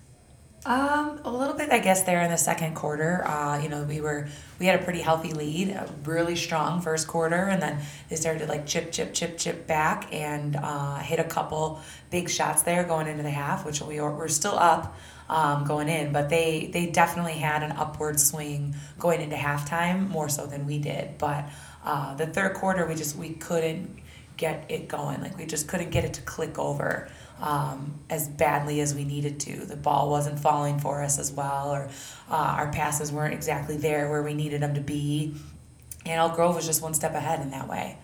Um, 0.63 1.19
a 1.25 1.31
little 1.31 1.55
bit, 1.55 1.71
I 1.71 1.79
guess, 1.79 2.03
there 2.03 2.21
in 2.21 2.29
the 2.29 2.37
second 2.37 2.75
quarter. 2.75 3.25
Uh, 3.25 3.59
you 3.59 3.67
know, 3.67 3.81
we 3.81 3.99
were 3.99 4.27
we 4.59 4.67
had 4.67 4.79
a 4.79 4.83
pretty 4.83 5.01
healthy 5.01 5.33
lead, 5.33 5.69
a 5.69 5.89
really 6.03 6.35
strong 6.35 6.81
first 6.81 7.07
quarter, 7.07 7.47
and 7.47 7.59
then 7.59 7.79
they 8.09 8.15
started 8.15 8.39
to 8.39 8.45
like 8.45 8.67
chip, 8.67 8.91
chip, 8.91 9.11
chip, 9.13 9.39
chip 9.39 9.65
back, 9.65 10.13
and 10.13 10.55
uh, 10.55 10.97
hit 10.97 11.19
a 11.19 11.23
couple 11.23 11.81
big 12.11 12.29
shots 12.29 12.61
there 12.61 12.83
going 12.83 13.07
into 13.07 13.23
the 13.23 13.31
half, 13.31 13.65
which 13.65 13.81
we 13.81 13.99
were, 13.99 14.15
we're 14.15 14.27
still 14.27 14.57
up 14.59 14.95
um, 15.31 15.63
going 15.63 15.87
in, 15.87 16.11
but 16.11 16.29
they 16.29 16.69
they 16.73 16.85
definitely 16.87 17.33
had 17.33 17.63
an 17.63 17.71
upward 17.71 18.19
swing 18.19 18.75
going 18.99 19.21
into 19.21 19.37
halftime 19.37 20.09
more 20.09 20.27
so 20.27 20.45
than 20.45 20.65
we 20.67 20.77
did. 20.77 21.17
But 21.17 21.49
uh, 21.85 22.13
the 22.15 22.27
third 22.27 22.53
quarter, 22.53 22.85
we 22.85 22.95
just 22.95 23.15
we 23.15 23.29
couldn't 23.29 23.97
get 24.35 24.65
it 24.69 24.89
going. 24.89 25.21
Like 25.21 25.37
we 25.37 25.45
just 25.45 25.69
couldn't 25.69 25.89
get 25.89 26.03
it 26.03 26.13
to 26.15 26.21
click 26.21 26.59
over 26.59 27.09
um, 27.39 27.97
as 28.09 28.27
badly 28.27 28.81
as 28.81 28.93
we 28.93 29.05
needed 29.05 29.39
to. 29.41 29.65
The 29.65 29.77
ball 29.77 30.09
wasn't 30.09 30.37
falling 30.37 30.79
for 30.79 31.01
us 31.01 31.17
as 31.17 31.31
well, 31.31 31.71
or 31.71 31.89
uh, 32.29 32.55
our 32.57 32.69
passes 32.73 33.09
weren't 33.09 33.33
exactly 33.33 33.77
there 33.77 34.09
where 34.09 34.21
we 34.21 34.33
needed 34.33 34.61
them 34.61 34.75
to 34.75 34.81
be. 34.81 35.33
And 36.05 36.19
Elk 36.19 36.35
Grove 36.35 36.55
was 36.55 36.65
just 36.65 36.81
one 36.81 36.93
step 36.93 37.13
ahead 37.13 37.39
in 37.39 37.51
that 37.51 37.69
way. 37.69 37.97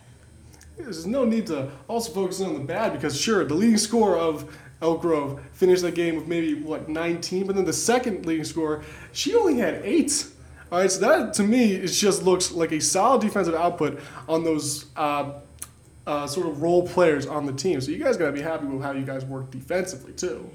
There's 0.77 1.07
no 1.07 1.25
need 1.25 1.47
to 1.47 1.71
also 1.87 2.13
focus 2.13 2.39
on 2.39 2.53
the 2.53 2.59
bad 2.59 2.93
because 2.93 3.19
sure, 3.19 3.43
the 3.43 3.55
leading 3.55 3.77
score 3.77 4.15
of 4.15 4.55
Elk 4.81 5.01
Grove 5.01 5.41
finished 5.53 5.81
that 5.81 5.95
game 5.95 6.15
with 6.15 6.27
maybe 6.27 6.53
what 6.53 6.87
19, 6.87 7.47
but 7.47 7.55
then 7.55 7.65
the 7.65 7.73
second 7.73 8.25
leading 8.25 8.43
scorer, 8.43 8.83
she 9.11 9.35
only 9.35 9.57
had 9.57 9.81
eight. 9.83 10.27
All 10.71 10.79
right, 10.79 10.91
so 10.91 10.99
that 10.99 11.33
to 11.35 11.43
me 11.43 11.73
it 11.73 11.87
just 11.87 12.23
looks 12.23 12.51
like 12.51 12.71
a 12.71 12.79
solid 12.79 13.21
defensive 13.21 13.55
output 13.55 13.99
on 14.27 14.43
those 14.43 14.85
uh, 14.95 15.33
uh, 16.05 16.27
sort 16.27 16.47
of 16.47 16.61
role 16.61 16.87
players 16.87 17.25
on 17.25 17.45
the 17.45 17.53
team. 17.53 17.79
So 17.81 17.91
you 17.91 18.03
guys 18.03 18.17
gotta 18.17 18.33
be 18.33 18.41
happy 18.41 18.65
with 18.65 18.81
how 18.81 18.91
you 18.91 19.05
guys 19.05 19.25
work 19.25 19.49
defensively 19.49 20.13
too. 20.13 20.49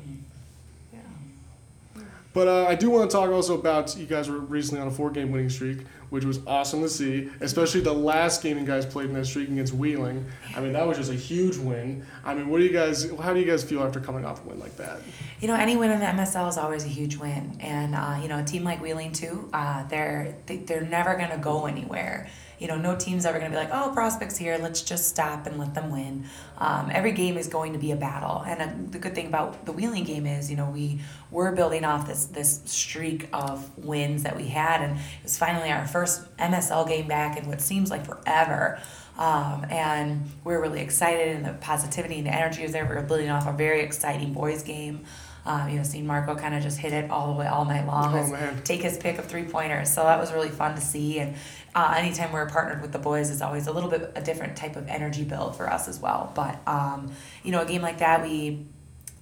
But 2.33 2.49
uh, 2.49 2.67
I 2.67 2.75
do 2.75 2.91
want 2.91 3.11
to 3.11 3.15
talk 3.15 3.31
also 3.31 3.59
about 3.59 3.97
you 3.97 4.07
guys 4.07 4.29
were 4.29 4.39
recently 4.39 4.81
on 4.81 4.89
a 4.89 4.91
four-game 4.91 5.31
winning 5.31 5.51
streak, 5.51 5.87
which 6.09 6.25
was 6.25 6.41
awesome 6.47 6.81
to 6.81 6.89
see. 6.89 7.31
Especially 7.41 7.83
the 7.83 7.93
last 7.93 8.43
game 8.43 8.59
you 8.59 8.65
guys 8.65 8.87
played 8.87 9.11
in 9.11 9.15
that 9.15 9.27
streak 9.27 9.49
against 9.49 9.75
Wheeling. 9.75 10.25
I 10.57 10.61
mean, 10.61 10.73
that 10.73 10.87
was 10.87 10.97
just 10.97 11.11
a 11.11 11.15
huge 11.15 11.59
win. 11.59 12.07
I 12.25 12.35
mean, 12.35 12.49
what 12.49 12.59
do 12.59 12.65
you 12.65 12.73
guys? 12.73 13.11
How 13.21 13.35
do 13.35 13.41
you 13.41 13.47
guys 13.47 13.63
feel 13.63 13.83
after 13.83 14.01
coming 14.01 14.25
off 14.25 14.45
a 14.45 14.49
win 14.49 14.61
like 14.61 14.77
that? 14.79 15.01
You 15.41 15.49
know, 15.49 15.55
any 15.55 15.77
win 15.77 15.91
in 15.91 16.01
the 16.01 16.07
MSL 16.07 16.49
is 16.49 16.57
always 16.57 16.85
a 16.85 16.89
huge 16.89 17.17
win, 17.17 17.57
and 17.61 17.95
uh, 17.95 18.19
you 18.23 18.29
know, 18.29 18.39
a 18.39 18.45
team 18.45 18.65
like 18.65 18.81
Wheeling 18.81 19.13
too, 19.13 19.51
uh, 19.53 19.85
they're 19.89 20.35
they, 20.47 20.59
they're 20.59 20.83
never 20.87 21.17
gonna 21.17 21.39
go 21.39 21.67
anywhere. 21.67 22.29
You 22.63 22.69
know, 22.69 22.79
no 22.79 22.95
team's 22.95 23.27
ever 23.27 23.41
gonna 23.41 23.51
be 23.51 23.57
like, 23.57 23.71
oh, 23.73 23.91
prospects 23.93 24.37
here, 24.37 24.57
let's 24.57 24.83
just 24.83 25.09
stop 25.09 25.47
and 25.49 25.59
let 25.59 25.75
them 25.75 25.91
win. 25.91 26.27
Um, 26.59 26.91
every 26.93 27.11
game 27.11 27.37
is 27.37 27.49
going 27.49 27.73
to 27.73 27.79
be 27.79 27.91
a 27.91 27.97
battle, 27.97 28.45
and 28.47 28.63
uh, 28.63 28.69
the 28.93 29.01
good 29.01 29.17
thing 29.17 29.27
about 29.27 29.67
the 29.67 29.73
Wheeling 29.73 30.05
game 30.05 30.27
is, 30.27 30.49
you 30.49 30.57
know, 30.57 30.71
we 30.71 31.01
were 31.33 31.51
building 31.51 31.85
off 31.85 32.07
this 32.07 32.27
this 32.27 32.63
streak 32.67 33.29
of 33.33 33.77
wins 33.77 34.23
that 34.23 34.37
we 34.37 34.47
had, 34.47 34.81
and 34.81 34.97
it 34.97 35.23
was 35.25 35.37
finally 35.37 35.73
our 35.73 35.89
first 35.89 36.37
MSL 36.37 36.87
game 36.87 37.09
back 37.09 37.37
in 37.37 37.49
what 37.49 37.61
seems 37.61 37.91
like 37.91 38.07
forever. 38.07 38.81
Um, 39.19 39.67
and 39.69 40.31
we 40.45 40.55
are 40.55 40.61
really 40.61 40.81
excited, 40.81 41.37
and 41.37 41.45
the 41.45 41.55
positivity 41.55 42.19
and 42.19 42.27
the 42.27 42.35
energy 42.35 42.63
was 42.63 42.73
there. 42.73 42.87
We 42.87 42.95
were 42.95 43.03
building 43.03 43.29
off 43.29 43.47
a 43.47 43.53
very 43.53 43.81
exciting 43.81 44.33
boys 44.33 44.63
game. 44.63 45.05
Um, 45.45 45.69
you 45.69 45.77
know, 45.77 45.83
seeing 45.83 46.07
Marco 46.07 46.37
kind 46.37 46.55
of 46.55 46.63
just 46.63 46.79
hit 46.79 46.93
it 46.93 47.11
all 47.11 47.33
the 47.33 47.41
way 47.41 47.49
all 47.49 47.65
night 47.65 47.85
long. 47.85 48.15
Oh, 48.17 48.57
take 48.63 48.83
his 48.83 48.97
pick 48.97 49.19
of 49.19 49.27
three 49.27 49.43
pointers. 49.43 49.93
So 49.93 50.05
that 50.05 50.21
was 50.21 50.33
really 50.33 50.51
fun 50.51 50.77
to 50.77 50.81
see. 50.81 51.19
And 51.19 51.35
uh, 51.75 51.95
anytime 51.97 52.33
we're 52.33 52.47
partnered 52.47 52.83
with 52.83 52.93
the 52.93 52.99
boys 52.99 53.31
is 53.31 53.41
always 53.41 53.67
a 53.67 53.73
little 53.73 53.89
bit 53.89 54.13
a 54.15 54.23
different 54.23 54.57
type 54.57 54.77
of 54.77 54.87
energy 54.89 55.25
build 55.25 55.57
for 55.57 55.71
us 55.71 55.89
as 55.89 55.99
well. 55.99 56.33
But 56.35 56.61
um, 56.67 57.13
you 57.43 57.53
know, 57.53 57.63
a 57.63 57.67
game 57.67 57.83
like 57.83 57.99
that, 57.99 58.23
we 58.23 58.67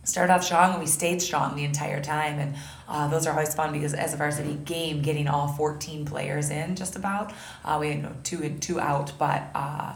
started 0.05 0.33
off 0.33 0.43
strong 0.43 0.73
and 0.73 0.81
we 0.81 0.87
stayed 0.87 1.23
strong 1.23 1.57
the 1.57 1.65
entire 1.65 2.03
time. 2.03 2.39
And 2.39 2.57
uh, 2.89 3.09
those 3.09 3.27
are 3.27 3.33
always 3.33 3.55
fun 3.55 3.73
because 3.73 3.95
as 3.95 4.15
a 4.15 4.17
varsity 4.17 4.55
game, 4.55 5.03
getting 5.03 5.29
all 5.29 5.49
14 5.49 6.05
players 6.05 6.51
in 6.51 6.75
just 6.77 6.97
about, 6.97 7.33
uh, 7.65 7.79
we 7.81 7.89
had 7.89 7.97
you 7.97 8.03
know, 8.03 8.17
two 8.25 8.43
in, 8.43 8.61
two 8.61 8.81
out, 8.81 9.13
but 9.19 9.45
uh, 9.55 9.95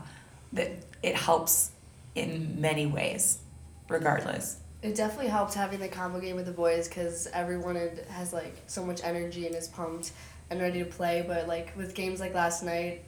that 0.53 0.71
it 1.03 1.17
helps 1.17 1.73
in 2.15 2.61
many 2.61 2.87
ways, 2.87 3.39
regardless. 3.89 4.61
It 4.83 4.95
definitely 4.95 5.29
helped 5.29 5.55
having 5.55 5.81
the 5.81 5.89
combo 5.89 6.21
game 6.21 6.37
with 6.37 6.45
the 6.45 6.53
boys 6.53 6.89
because 6.89 7.27
everyone 7.33 7.77
has 8.11 8.33
like 8.35 8.55
so 8.67 8.85
much 8.85 9.01
energy 9.03 9.47
and 9.47 9.57
is 9.57 9.67
pumped 9.67 10.13
and 10.51 10.61
ready 10.61 10.79
to 10.81 10.85
play. 10.85 11.25
But 11.27 11.49
like 11.49 11.77
with 11.77 11.95
games 11.95 12.21
like 12.21 12.35
last 12.35 12.63
night, 12.63 13.03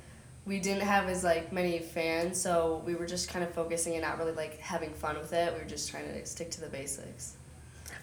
we 0.45 0.59
didn't 0.61 0.83
have 0.83 1.09
as 1.09 1.25
like 1.25 1.53
many 1.53 1.79
fans, 1.81 2.41
so 2.41 2.83
we 2.87 2.95
were 2.95 3.07
just 3.07 3.29
kind 3.29 3.45
of 3.45 3.51
focusing 3.53 3.95
and 3.95 4.03
not 4.03 4.19
really 4.19 4.33
like 4.33 4.59
having 4.61 4.91
fun 4.93 5.17
with 5.19 5.33
it. 5.33 5.53
We 5.53 5.59
were 5.61 5.65
just 5.69 5.91
trying 5.91 6.07
to 6.13 6.25
stick 6.27 6.51
to 6.53 6.61
the 6.61 6.69
basics. 6.69 7.35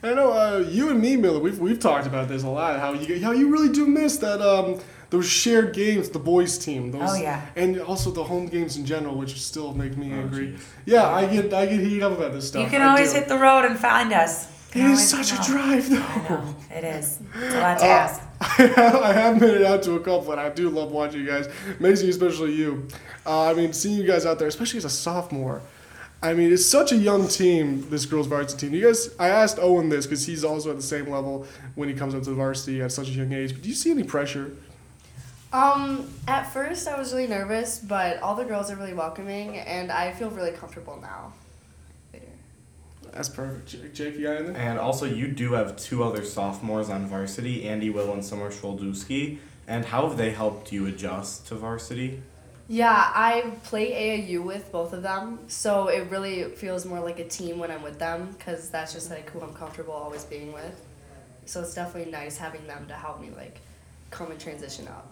I 0.02 0.14
know 0.14 0.34
uh, 0.34 0.58
you 0.60 0.90
and 0.90 1.00
me, 1.02 1.16
Miller. 1.16 1.40
We've 1.40 1.58
we've 1.60 1.80
talked 1.80 2.06
about 2.08 2.28
this 2.28 2.44
a 2.44 2.50
lot. 2.50 2.80
How 2.80 2.92
you 2.94 3.22
how 3.24 3.32
you 3.32 3.50
really 3.50 3.70
do 3.72 3.88
miss 3.88 4.18
that 4.18 4.42
um 4.42 4.82
those 5.10 5.30
shared 5.30 5.74
games, 5.74 6.10
the 6.10 6.20
boys 6.20 6.58
team. 6.58 6.92
Those, 6.92 7.12
Oh, 7.12 7.16
yeah. 7.16 7.46
And 7.56 7.80
also 7.80 8.10
the 8.12 8.24
home 8.24 8.48
games 8.48 8.78
in 8.78 8.86
general, 8.86 9.16
which 9.16 9.40
still 9.40 9.72
make 9.74 9.96
me 9.96 10.12
Oh, 10.12 10.16
angry. 10.22 10.48
jeez. 10.48 10.62
Yeah, 10.86 11.08
I 11.08 11.26
get 11.28 11.54
I 11.54 11.66
get 11.68 11.80
heated 11.80 12.04
up 12.04 12.14
about 12.18 12.34
this 12.34 12.48
stuff. 12.50 12.64
you 12.64 12.70
can 12.70 12.82
I 12.82 12.90
always 12.90 13.14
do. 13.14 13.20
hit 13.20 13.28
the 13.30 13.38
road 13.38 13.64
and 13.66 13.80
find 13.80 14.12
us. 14.12 14.48
It 14.72 14.80
Can 14.80 14.92
is 14.92 15.08
such 15.08 15.32
a 15.32 15.36
come 15.36 15.42
out. 15.42 15.48
drive, 15.52 15.86
I 15.86 15.96
though. 16.28 16.36
know 16.36 16.56
it 16.72 16.84
is. 16.84 17.20
It's 17.36 17.54
a 17.56 17.60
lot 17.62 17.78
to 17.80 17.86
Uh, 17.86 17.88
ask. 17.88 18.22
I 18.44 18.46
have, 18.76 18.96
I 18.96 19.14
have 19.14 19.40
made 19.40 19.54
it 19.54 19.66
out 19.66 19.84
to 19.84 19.94
a 19.94 20.00
couple, 20.00 20.32
and 20.32 20.42
I 20.42 20.50
do 20.50 20.70
love 20.70 20.92
watching 20.92 21.22
you 21.22 21.28
guys. 21.28 21.48
Maisie, 21.80 22.10
especially 22.10 22.54
you. 22.54 22.88
Uh, 23.26 23.50
I 23.50 23.54
mean, 23.54 23.72
seeing 23.72 23.98
you 23.98 24.06
guys 24.06 24.26
out 24.26 24.38
there, 24.38 24.48
especially 24.48 24.80
as 24.80 24.86
a 24.86 24.90
sophomore. 24.90 25.62
I 26.22 26.34
mean, 26.34 26.52
it's 26.52 26.66
such 26.66 26.92
a 26.92 26.96
young 26.96 27.28
team, 27.28 27.90
this 27.90 28.06
girls' 28.06 28.28
varsity 28.28 28.68
team. 28.68 28.76
You 28.76 28.88
guys, 28.88 29.14
I 29.20 29.30
asked 29.30 29.60
Owen 29.60 29.90
this 29.90 30.06
because 30.06 30.26
he's 30.26 30.44
also 30.44 30.72
at 30.72 30.78
the 30.78 30.84
same 30.84 31.10
level 31.10 31.46
when 31.76 31.88
he 31.90 31.96
comes 31.96 32.16
up 32.16 32.24
to 32.24 32.30
the 32.30 32.36
varsity 32.36 32.82
at 32.82 32.92
such 32.92 33.10
a 33.10 33.12
young 33.12 33.32
age. 33.34 33.54
But 33.54 33.62
do 33.62 33.70
you 33.70 33.76
see 33.76 33.92
any 33.92 34.04
pressure? 34.04 34.56
Um, 35.52 36.10
at 36.28 36.52
first 36.52 36.88
I 36.88 36.98
was 36.98 37.14
really 37.14 37.28
nervous, 37.28 37.80
but 37.80 38.22
all 38.22 38.36
the 38.36 38.46
girls 38.46 38.72
are 38.72 38.76
really 38.76 38.94
welcoming, 38.94 39.58
and 39.58 39.92
I 39.92 40.12
feel 40.12 40.30
really 40.30 40.52
comfortable 40.52 40.98
now. 41.02 41.34
Later. 43.14 43.24
That's 43.24 43.30
perfect. 43.30 43.68
Jake, 43.68 43.94
Jake 43.94 44.16
you 44.16 44.24
got 44.24 44.38
anything? 44.38 44.56
And 44.56 44.80
also, 44.80 45.06
you 45.06 45.28
do 45.28 45.54
have 45.54 45.78
two 45.78 46.04
other 46.04 46.26
sophomores 46.26 46.90
on 46.90 47.06
varsity, 47.06 47.68
Andy 47.68 47.90
Will 47.90 48.12
and 48.12 48.26
Summer 48.26 48.52
Schwolduski. 48.52 49.38
And 49.68 49.86
how 49.86 50.08
have 50.08 50.18
they 50.18 50.32
helped 50.32 50.72
you 50.72 50.88
adjust 50.88 51.48
to 51.48 51.56
varsity? 51.56 52.22
Yeah, 52.68 53.12
I 53.14 53.54
play 53.66 53.92
AAU 53.92 54.44
with 54.44 54.72
both 54.72 54.94
of 54.94 55.04
them, 55.04 55.40
so 55.48 55.90
it 55.90 56.10
really 56.10 56.44
feels 56.56 56.86
more 56.86 57.02
like 57.02 57.20
a 57.20 57.28
team 57.28 57.60
when 57.60 57.70
I'm 57.70 57.84
with 57.84 58.00
them, 58.00 58.34
because 58.38 58.70
that's 58.70 58.94
just 58.94 59.10
like 59.10 59.30
who 59.30 59.42
I'm 59.42 59.54
comfortable 59.54 59.94
always 59.94 60.24
being 60.24 60.54
with. 60.54 60.82
So 61.46 61.62
it's 61.62 61.74
definitely 61.74 62.12
nice 62.12 62.38
having 62.38 62.66
them 62.66 62.88
to 62.88 62.94
help 62.94 63.20
me 63.22 63.32
like 63.36 63.60
come 64.12 64.32
and 64.32 64.40
transition 64.40 64.88
up. 64.88 65.12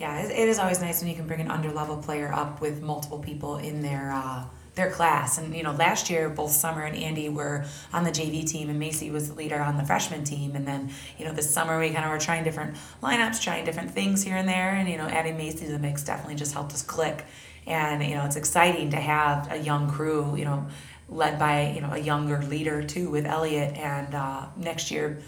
Yeah, 0.00 0.22
it, 0.22 0.30
it 0.30 0.48
is 0.48 0.58
always 0.58 0.80
nice 0.80 1.00
when 1.00 1.10
you 1.10 1.16
can 1.16 1.26
bring 1.26 1.40
an 1.40 1.48
underlevel 1.48 2.02
player 2.02 2.32
up 2.32 2.60
with 2.60 2.80
multiple 2.80 3.18
people 3.18 3.58
in 3.58 3.82
their 3.82 4.12
uh, 4.12 4.44
their 4.78 4.90
class. 4.90 5.36
And 5.36 5.54
you 5.54 5.62
know, 5.62 5.72
last 5.72 6.08
year 6.08 6.30
both 6.30 6.52
Summer 6.52 6.82
and 6.84 6.96
Andy 6.96 7.28
were 7.28 7.66
on 7.92 8.04
the 8.04 8.10
JV 8.10 8.48
team, 8.48 8.70
and 8.70 8.78
Macy 8.78 9.10
was 9.10 9.28
the 9.28 9.34
leader 9.34 9.60
on 9.60 9.76
the 9.76 9.84
freshman 9.84 10.24
team. 10.24 10.56
And 10.56 10.66
then 10.66 10.90
you 11.18 11.26
know, 11.26 11.32
this 11.32 11.50
summer 11.50 11.78
we 11.78 11.90
kind 11.90 12.04
of 12.04 12.10
were 12.10 12.18
trying 12.18 12.44
different 12.44 12.76
lineups, 13.02 13.42
trying 13.42 13.66
different 13.66 13.90
things 13.90 14.22
here 14.22 14.36
and 14.36 14.48
there. 14.48 14.70
And 14.70 14.88
you 14.88 14.96
know, 14.96 15.06
adding 15.06 15.36
Macy 15.36 15.66
to 15.66 15.72
the 15.72 15.78
mix 15.78 16.02
definitely 16.04 16.36
just 16.36 16.54
helped 16.54 16.72
us 16.72 16.82
click. 16.82 17.26
And 17.66 18.02
you 18.02 18.14
know, 18.14 18.24
it's 18.24 18.36
exciting 18.36 18.90
to 18.90 18.96
have 18.96 19.52
a 19.52 19.58
young 19.58 19.90
crew. 19.90 20.34
You 20.36 20.46
know, 20.46 20.66
led 21.10 21.38
by 21.38 21.72
you 21.74 21.80
know 21.80 21.92
a 21.92 21.98
younger 21.98 22.40
leader 22.42 22.82
too 22.82 23.10
with 23.10 23.26
Elliot. 23.26 23.76
And 23.76 24.14
uh, 24.14 24.46
next 24.56 24.90
year. 24.90 25.18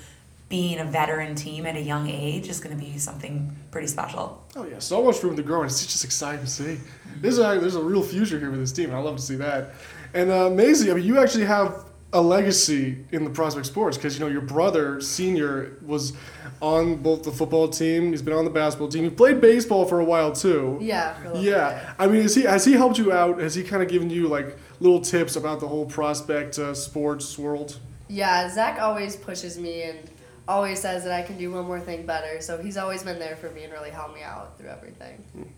Being 0.51 0.81
a 0.81 0.85
veteran 0.85 1.35
team 1.35 1.65
at 1.65 1.77
a 1.77 1.81
young 1.81 2.11
age 2.11 2.49
is 2.49 2.61
going 2.61 2.77
to 2.77 2.85
be 2.85 2.99
something 2.99 3.57
pretty 3.71 3.87
special. 3.87 4.45
Oh 4.57 4.67
yeah, 4.67 4.81
so 4.81 5.03
much 5.03 5.23
room 5.23 5.37
to 5.37 5.43
grow, 5.43 5.63
and 5.63 5.71
it's 5.71 5.87
just 5.87 6.05
exciting 6.05 6.45
to 6.45 6.51
see. 6.51 6.79
There's 7.21 7.39
a 7.39 7.59
there's 7.59 7.77
a 7.77 7.83
real 7.83 8.03
future 8.03 8.39
here 8.39 8.51
with 8.51 8.61
this 8.61 8.73
team, 8.73 8.91
and 8.91 8.97
I 8.97 9.01
love 9.01 9.17
to 9.17 9.23
see 9.23 9.37
that. 9.37 9.71
And 10.13 10.31
uh, 10.31 10.51
Maisie, 10.51 10.91
I 10.91 10.95
mean, 10.95 11.05
you 11.05 11.19
actually 11.19 11.47
have 11.47 11.85
a 12.13 12.21
legacy 12.21 13.05
in 13.13 13.23
the 13.23 13.31
Prospect 13.31 13.67
Sports 13.67 13.97
because 13.97 14.19
you 14.19 14.25
know 14.25 14.31
your 14.31 14.41
brother, 14.41 15.01
senior, 15.01 15.79
was 15.83 16.13
on 16.61 16.97
both 16.97 17.23
the 17.23 17.31
football 17.31 17.69
team. 17.69 18.11
He's 18.11 18.23
been 18.23 18.35
on 18.35 18.45
the 18.45 18.51
basketball 18.51 18.89
team. 18.89 19.05
He 19.05 19.11
played 19.11 19.41
baseball 19.41 19.87
for 19.87 20.01
a 20.01 20.05
while 20.05 20.33
too. 20.33 20.79
Yeah. 20.81 21.15
For 21.15 21.27
a 21.27 21.29
little 21.29 21.45
Yeah, 21.45 21.95
I 21.99 22.07
mean, 22.07 22.23
is 22.23 22.35
he 22.35 22.43
has 22.43 22.65
he 22.65 22.73
helped 22.73 22.99
you 22.99 23.13
out? 23.13 23.39
Has 23.39 23.55
he 23.55 23.63
kind 23.63 23.83
of 23.83 23.89
given 23.89 24.11
you 24.11 24.27
like 24.27 24.59
little 24.81 25.01
tips 25.01 25.37
about 25.37 25.61
the 25.61 25.69
whole 25.69 25.87
prospect 25.87 26.59
uh, 26.59 26.75
sports 26.75 27.39
world? 27.39 27.79
Yeah, 28.09 28.53
Zach 28.53 28.81
always 28.81 29.15
pushes 29.15 29.57
me 29.57 29.83
and 29.83 30.11
always 30.51 30.81
says 30.81 31.05
that 31.05 31.13
I 31.13 31.23
can 31.23 31.39
do 31.39 31.53
one 31.53 31.65
more 31.65 31.81
thing 31.81 32.05
better. 32.05 32.41
So 32.41 32.59
he's 32.59 32.77
always 32.77 33.03
been 33.03 33.19
there 33.19 33.37
for 33.37 33.51
me 33.51 33.65
and 33.65 33.73
really 33.73 33.91
helped 33.91 34.15
me 34.15 34.23
out 34.23 34.59
through 34.59 34.69
everything. 34.71 35.55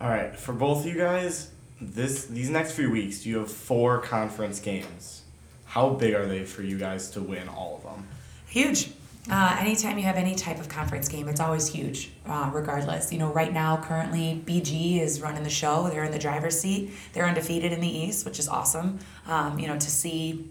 All 0.00 0.08
right, 0.08 0.34
for 0.34 0.52
both 0.52 0.80
of 0.80 0.86
you 0.86 0.98
guys, 0.98 1.50
this 1.80 2.26
these 2.26 2.50
next 2.50 2.72
few 2.72 2.90
weeks, 2.90 3.24
you 3.24 3.38
have 3.38 3.50
four 3.50 4.00
conference 4.00 4.60
games. 4.60 5.22
How 5.64 5.90
big 5.90 6.14
are 6.14 6.26
they 6.26 6.44
for 6.44 6.62
you 6.62 6.78
guys 6.78 7.10
to 7.10 7.20
win 7.20 7.48
all 7.48 7.76
of 7.76 7.82
them? 7.82 8.06
Huge. 8.48 8.90
Uh, 9.30 9.56
anytime 9.60 9.98
you 9.98 10.04
have 10.04 10.16
any 10.16 10.34
type 10.34 10.58
of 10.58 10.68
conference 10.70 11.06
game, 11.06 11.28
it's 11.28 11.40
always 11.40 11.68
huge, 11.68 12.10
uh, 12.26 12.50
regardless. 12.54 13.12
You 13.12 13.18
know, 13.18 13.30
right 13.30 13.52
now, 13.52 13.76
currently, 13.76 14.42
BG 14.46 15.00
is 15.02 15.20
running 15.20 15.42
the 15.42 15.50
show. 15.50 15.88
They're 15.90 16.04
in 16.04 16.12
the 16.12 16.18
driver's 16.18 16.58
seat. 16.58 16.92
They're 17.12 17.26
undefeated 17.26 17.72
in 17.72 17.80
the 17.80 17.88
East, 17.88 18.24
which 18.24 18.38
is 18.38 18.48
awesome. 18.48 19.00
Um, 19.26 19.58
you 19.58 19.66
know, 19.66 19.74
to 19.74 19.90
see 19.90 20.48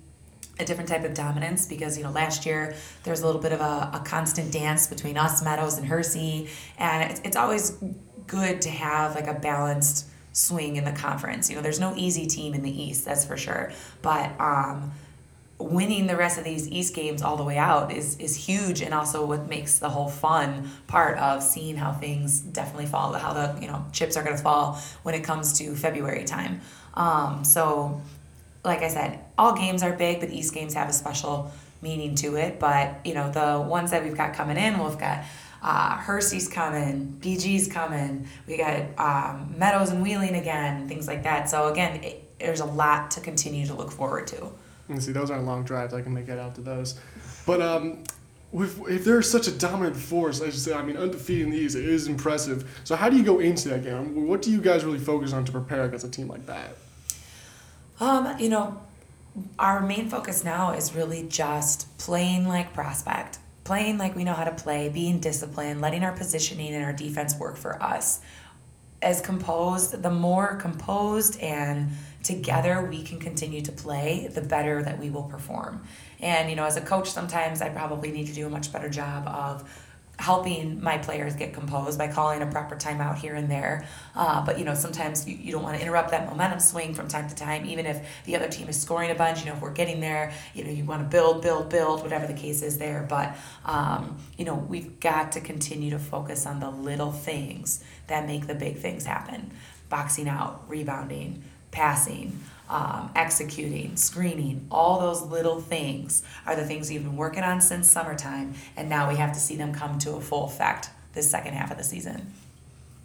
a 0.59 0.65
different 0.65 0.89
type 0.89 1.03
of 1.03 1.13
dominance 1.13 1.65
because, 1.65 1.97
you 1.97 2.03
know, 2.03 2.11
last 2.11 2.45
year 2.45 2.75
there's 3.03 3.21
a 3.21 3.25
little 3.25 3.41
bit 3.41 3.51
of 3.51 3.61
a, 3.61 3.91
a 3.93 4.01
constant 4.05 4.51
dance 4.51 4.87
between 4.87 5.17
us, 5.17 5.43
Meadows, 5.43 5.77
and 5.77 5.87
Hersey. 5.87 6.49
And 6.77 7.11
it's, 7.11 7.21
it's 7.23 7.37
always 7.37 7.77
good 8.27 8.61
to 8.63 8.69
have 8.69 9.15
like 9.15 9.27
a 9.27 9.33
balanced 9.33 10.07
swing 10.33 10.75
in 10.75 10.83
the 10.83 10.91
conference. 10.91 11.49
You 11.49 11.55
know, 11.55 11.61
there's 11.61 11.79
no 11.79 11.93
easy 11.95 12.27
team 12.27 12.53
in 12.53 12.61
the 12.61 12.83
East, 12.83 13.05
that's 13.05 13.25
for 13.25 13.37
sure. 13.37 13.71
But, 14.01 14.39
um, 14.39 14.91
winning 15.59 16.05
the 16.05 16.15
rest 16.15 16.37
of 16.37 16.43
these 16.43 16.69
East 16.69 16.93
games 16.93 17.21
all 17.21 17.35
the 17.35 17.43
way 17.43 17.57
out 17.57 17.91
is 17.91 18.17
is 18.19 18.35
huge, 18.35 18.81
and 18.81 18.93
also 18.93 19.25
what 19.25 19.47
makes 19.47 19.79
the 19.79 19.89
whole 19.89 20.09
fun 20.09 20.69
part 20.87 21.17
of 21.17 21.41
seeing 21.41 21.75
how 21.75 21.91
things 21.93 22.41
definitely 22.41 22.85
fall, 22.85 23.13
how 23.13 23.33
the 23.33 23.57
you 23.61 23.67
know 23.67 23.85
chips 23.91 24.15
are 24.17 24.23
gonna 24.23 24.37
fall 24.37 24.79
when 25.03 25.15
it 25.15 25.23
comes 25.23 25.57
to 25.59 25.75
February 25.75 26.23
time. 26.23 26.61
Um, 26.93 27.43
so, 27.43 28.01
like 28.67 28.81
I 28.81 28.89
said, 28.89 29.19
all 29.37 29.55
games 29.55 29.83
are 29.83 29.93
big, 29.93 30.19
but 30.19 30.29
East 30.29 30.53
games 30.53 30.73
have 30.73 30.89
a 30.89 30.93
special 30.93 31.51
meaning 31.81 32.15
to 32.15 32.35
it. 32.35 32.59
But 32.59 33.05
you 33.05 33.13
know 33.13 33.31
the 33.31 33.59
ones 33.61 33.91
that 33.91 34.03
we've 34.03 34.17
got 34.17 34.33
coming 34.33 34.57
in, 34.57 34.83
we've 34.83 34.97
got. 34.97 35.23
Uh, 35.59 35.97
Hersey's 35.97 36.47
coming, 36.47 37.17
BG's 37.19 37.67
coming. 37.67 38.27
We 38.45 38.57
got 38.57 38.83
um, 38.99 39.55
Meadows 39.57 39.89
and 39.89 40.03
Wheeling 40.03 40.35
again, 40.35 40.87
things 40.87 41.07
like 41.07 41.23
that. 41.23 41.49
So 41.49 41.69
again, 41.69 42.03
it, 42.03 42.39
there's 42.39 42.59
a 42.59 42.65
lot 42.65 43.09
to 43.11 43.21
continue 43.21 43.65
to 43.65 43.73
look 43.73 43.91
forward 43.91 44.27
to. 44.27 44.51
And 44.87 45.01
see, 45.01 45.11
those 45.11 45.31
aren't 45.31 45.45
long 45.45 45.63
drives. 45.63 45.95
I 45.95 46.01
can 46.01 46.13
make 46.13 46.29
it 46.29 46.37
out 46.37 46.55
to 46.55 46.61
those. 46.61 46.99
But 47.45 47.61
um, 47.61 48.03
if 48.53 49.03
they're 49.03 49.21
such 49.21 49.47
a 49.47 49.51
dominant 49.51 49.95
force, 49.95 50.41
I 50.41 50.49
say, 50.49 50.73
I 50.73 50.81
mean, 50.81 50.97
undefeated 50.97 51.51
these 51.51 51.75
is 51.75 52.07
impressive. 52.07 52.79
So 52.83 52.95
how 52.95 53.09
do 53.09 53.17
you 53.17 53.23
go 53.23 53.39
into 53.39 53.69
that 53.69 53.83
game? 53.83 54.27
What 54.27 54.41
do 54.41 54.51
you 54.51 54.61
guys 54.61 54.85
really 54.85 54.99
focus 54.99 55.33
on 55.33 55.45
to 55.45 55.51
prepare 55.51 55.83
against 55.83 56.05
a 56.05 56.09
team 56.09 56.27
like 56.27 56.45
that? 56.45 56.77
Um, 57.99 58.37
you 58.39 58.49
know, 58.49 58.79
our 59.57 59.81
main 59.81 60.09
focus 60.09 60.43
now 60.43 60.73
is 60.73 60.93
really 60.93 61.23
just 61.23 61.97
playing 61.97 62.47
like 62.47 62.73
prospect, 62.73 63.39
playing 63.63 63.97
like 63.97 64.15
we 64.15 64.23
know 64.23 64.33
how 64.33 64.43
to 64.43 64.51
play, 64.51 64.89
being 64.89 65.19
disciplined, 65.19 65.81
letting 65.81 66.03
our 66.03 66.11
positioning 66.11 66.73
and 66.73 66.83
our 66.83 66.93
defense 66.93 67.35
work 67.37 67.57
for 67.57 67.81
us. 67.81 68.21
As 69.01 69.21
composed, 69.21 70.01
the 70.01 70.09
more 70.09 70.55
composed 70.55 71.39
and 71.39 71.89
together 72.23 72.87
we 72.89 73.03
can 73.03 73.19
continue 73.19 73.61
to 73.61 73.71
play, 73.71 74.29
the 74.33 74.41
better 74.41 74.81
that 74.83 74.99
we 74.99 75.09
will 75.09 75.23
perform. 75.23 75.83
And 76.19 76.49
you 76.49 76.55
know, 76.55 76.65
as 76.65 76.77
a 76.77 76.81
coach, 76.81 77.09
sometimes 77.11 77.61
I 77.61 77.69
probably 77.69 78.11
need 78.11 78.27
to 78.27 78.33
do 78.33 78.47
a 78.47 78.49
much 78.49 78.71
better 78.71 78.89
job 78.89 79.27
of 79.27 79.69
helping 80.19 80.81
my 80.81 80.97
players 80.97 81.35
get 81.35 81.53
composed 81.53 81.97
by 81.97 82.07
calling 82.07 82.41
a 82.41 82.47
proper 82.47 82.75
timeout 82.75 83.17
here 83.17 83.35
and 83.35 83.51
there. 83.51 83.87
Uh, 84.15 84.43
but 84.43 84.57
you 84.57 84.65
know, 84.65 84.73
sometimes 84.73 85.27
you, 85.27 85.35
you 85.35 85.51
don't 85.51 85.61
want 85.61 85.75
to 85.75 85.81
interrupt 85.81 86.09
that 86.09 86.27
momentum 86.27 86.59
swing 86.59 86.93
from 86.93 87.07
time 87.07 87.29
to 87.29 87.35
time, 87.35 87.65
even 87.65 87.85
if 87.85 88.03
the 88.25 88.35
other 88.35 88.47
team 88.47 88.67
is 88.67 88.79
scoring 88.79 89.11
a 89.11 89.15
bunch. 89.15 89.39
You 89.39 89.45
know, 89.47 89.53
if 89.53 89.61
we're 89.61 89.71
getting 89.71 89.99
there, 89.99 90.33
you 90.55 90.63
know, 90.63 90.71
you 90.71 90.83
want 90.85 91.03
to 91.03 91.07
build, 91.07 91.43
build, 91.43 91.69
build, 91.69 92.01
whatever 92.01 92.25
the 92.25 92.33
case 92.33 92.63
is 92.63 92.77
there. 92.79 93.05
But 93.07 93.35
um, 93.65 94.17
you 94.37 94.45
know, 94.45 94.55
we've 94.55 94.99
got 94.99 95.33
to 95.33 95.41
continue 95.41 95.91
to 95.91 95.99
focus 95.99 96.45
on 96.45 96.59
the 96.59 96.69
little 96.69 97.11
things 97.11 97.83
that 98.07 98.25
make 98.25 98.47
the 98.47 98.55
big 98.55 98.77
things 98.77 99.05
happen. 99.05 99.51
Boxing 99.89 100.27
out, 100.27 100.63
rebounding, 100.67 101.43
passing, 101.71 102.39
um, 102.69 103.11
executing, 103.15 103.95
screening, 103.95 104.67
all 104.71 104.99
those 104.99 105.21
little 105.21 105.61
things 105.61 106.23
are 106.45 106.55
the 106.55 106.65
things 106.65 106.89
we've 106.89 107.03
been 107.03 107.15
working 107.15 107.43
on 107.43 107.61
since 107.61 107.89
summertime, 107.89 108.53
and 108.75 108.89
now 108.89 109.09
we 109.09 109.15
have 109.15 109.33
to 109.33 109.39
see 109.39 109.55
them 109.55 109.73
come 109.73 109.97
to 109.99 110.15
a 110.15 110.21
full 110.21 110.45
effect 110.45 110.89
this 111.13 111.29
second 111.29 111.53
half 111.53 111.71
of 111.71 111.77
the 111.77 111.83
season. 111.83 112.33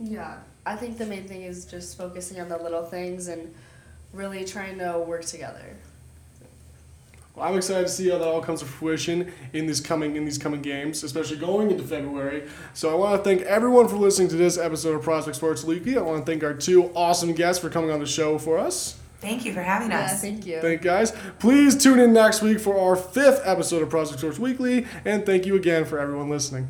Yeah, 0.00 0.38
I 0.66 0.76
think 0.76 0.98
the 0.98 1.06
main 1.06 1.28
thing 1.28 1.42
is 1.42 1.64
just 1.64 1.96
focusing 1.96 2.40
on 2.40 2.48
the 2.48 2.58
little 2.58 2.84
things 2.84 3.28
and 3.28 3.54
really 4.12 4.44
trying 4.44 4.78
to 4.78 4.98
work 4.98 5.24
together. 5.24 5.76
Well, 7.34 7.48
I'm 7.48 7.56
excited 7.56 7.86
to 7.86 7.88
see 7.88 8.10
how 8.10 8.18
that 8.18 8.28
all 8.28 8.42
comes 8.42 8.60
to 8.60 8.66
fruition 8.66 9.32
in 9.54 9.66
these 9.66 9.80
coming 9.80 10.16
in 10.16 10.26
these 10.26 10.36
coming 10.36 10.60
games, 10.60 11.02
especially 11.02 11.38
going 11.38 11.70
into 11.70 11.82
February. 11.82 12.46
So 12.74 12.90
I 12.90 12.94
want 12.94 13.16
to 13.16 13.24
thank 13.24 13.42
everyone 13.42 13.88
for 13.88 13.96
listening 13.96 14.28
to 14.28 14.36
this 14.36 14.58
episode 14.58 14.96
of 14.96 15.02
Prospect 15.02 15.36
Sports 15.36 15.64
Weekly. 15.64 15.96
I 15.96 16.02
want 16.02 16.26
to 16.26 16.30
thank 16.30 16.44
our 16.44 16.52
two 16.52 16.90
awesome 16.94 17.32
guests 17.32 17.62
for 17.62 17.70
coming 17.70 17.90
on 17.90 18.00
the 18.00 18.06
show 18.06 18.38
for 18.38 18.58
us. 18.58 18.98
Thank 19.22 19.44
you 19.44 19.52
for 19.54 19.62
having 19.62 19.90
Yeah, 19.92 20.00
us. 20.06 20.20
thank 20.20 20.44
you. 20.44 20.60
Thank 20.60 20.82
you 20.84 20.90
guys. 20.90 21.12
Please 21.38 21.80
tune 21.80 22.00
in 22.00 22.12
next 22.12 22.42
week 22.42 22.58
for 22.58 22.76
our 22.76 22.96
fifth 22.96 23.40
episode 23.44 23.80
of 23.82 23.88
Prospect 23.88 24.18
Sports 24.20 24.38
Weekly, 24.40 24.84
and 25.04 25.24
thank 25.24 25.46
you 25.46 25.54
again 25.54 25.84
for 25.84 25.98
everyone 26.00 26.28
listening. 26.28 26.68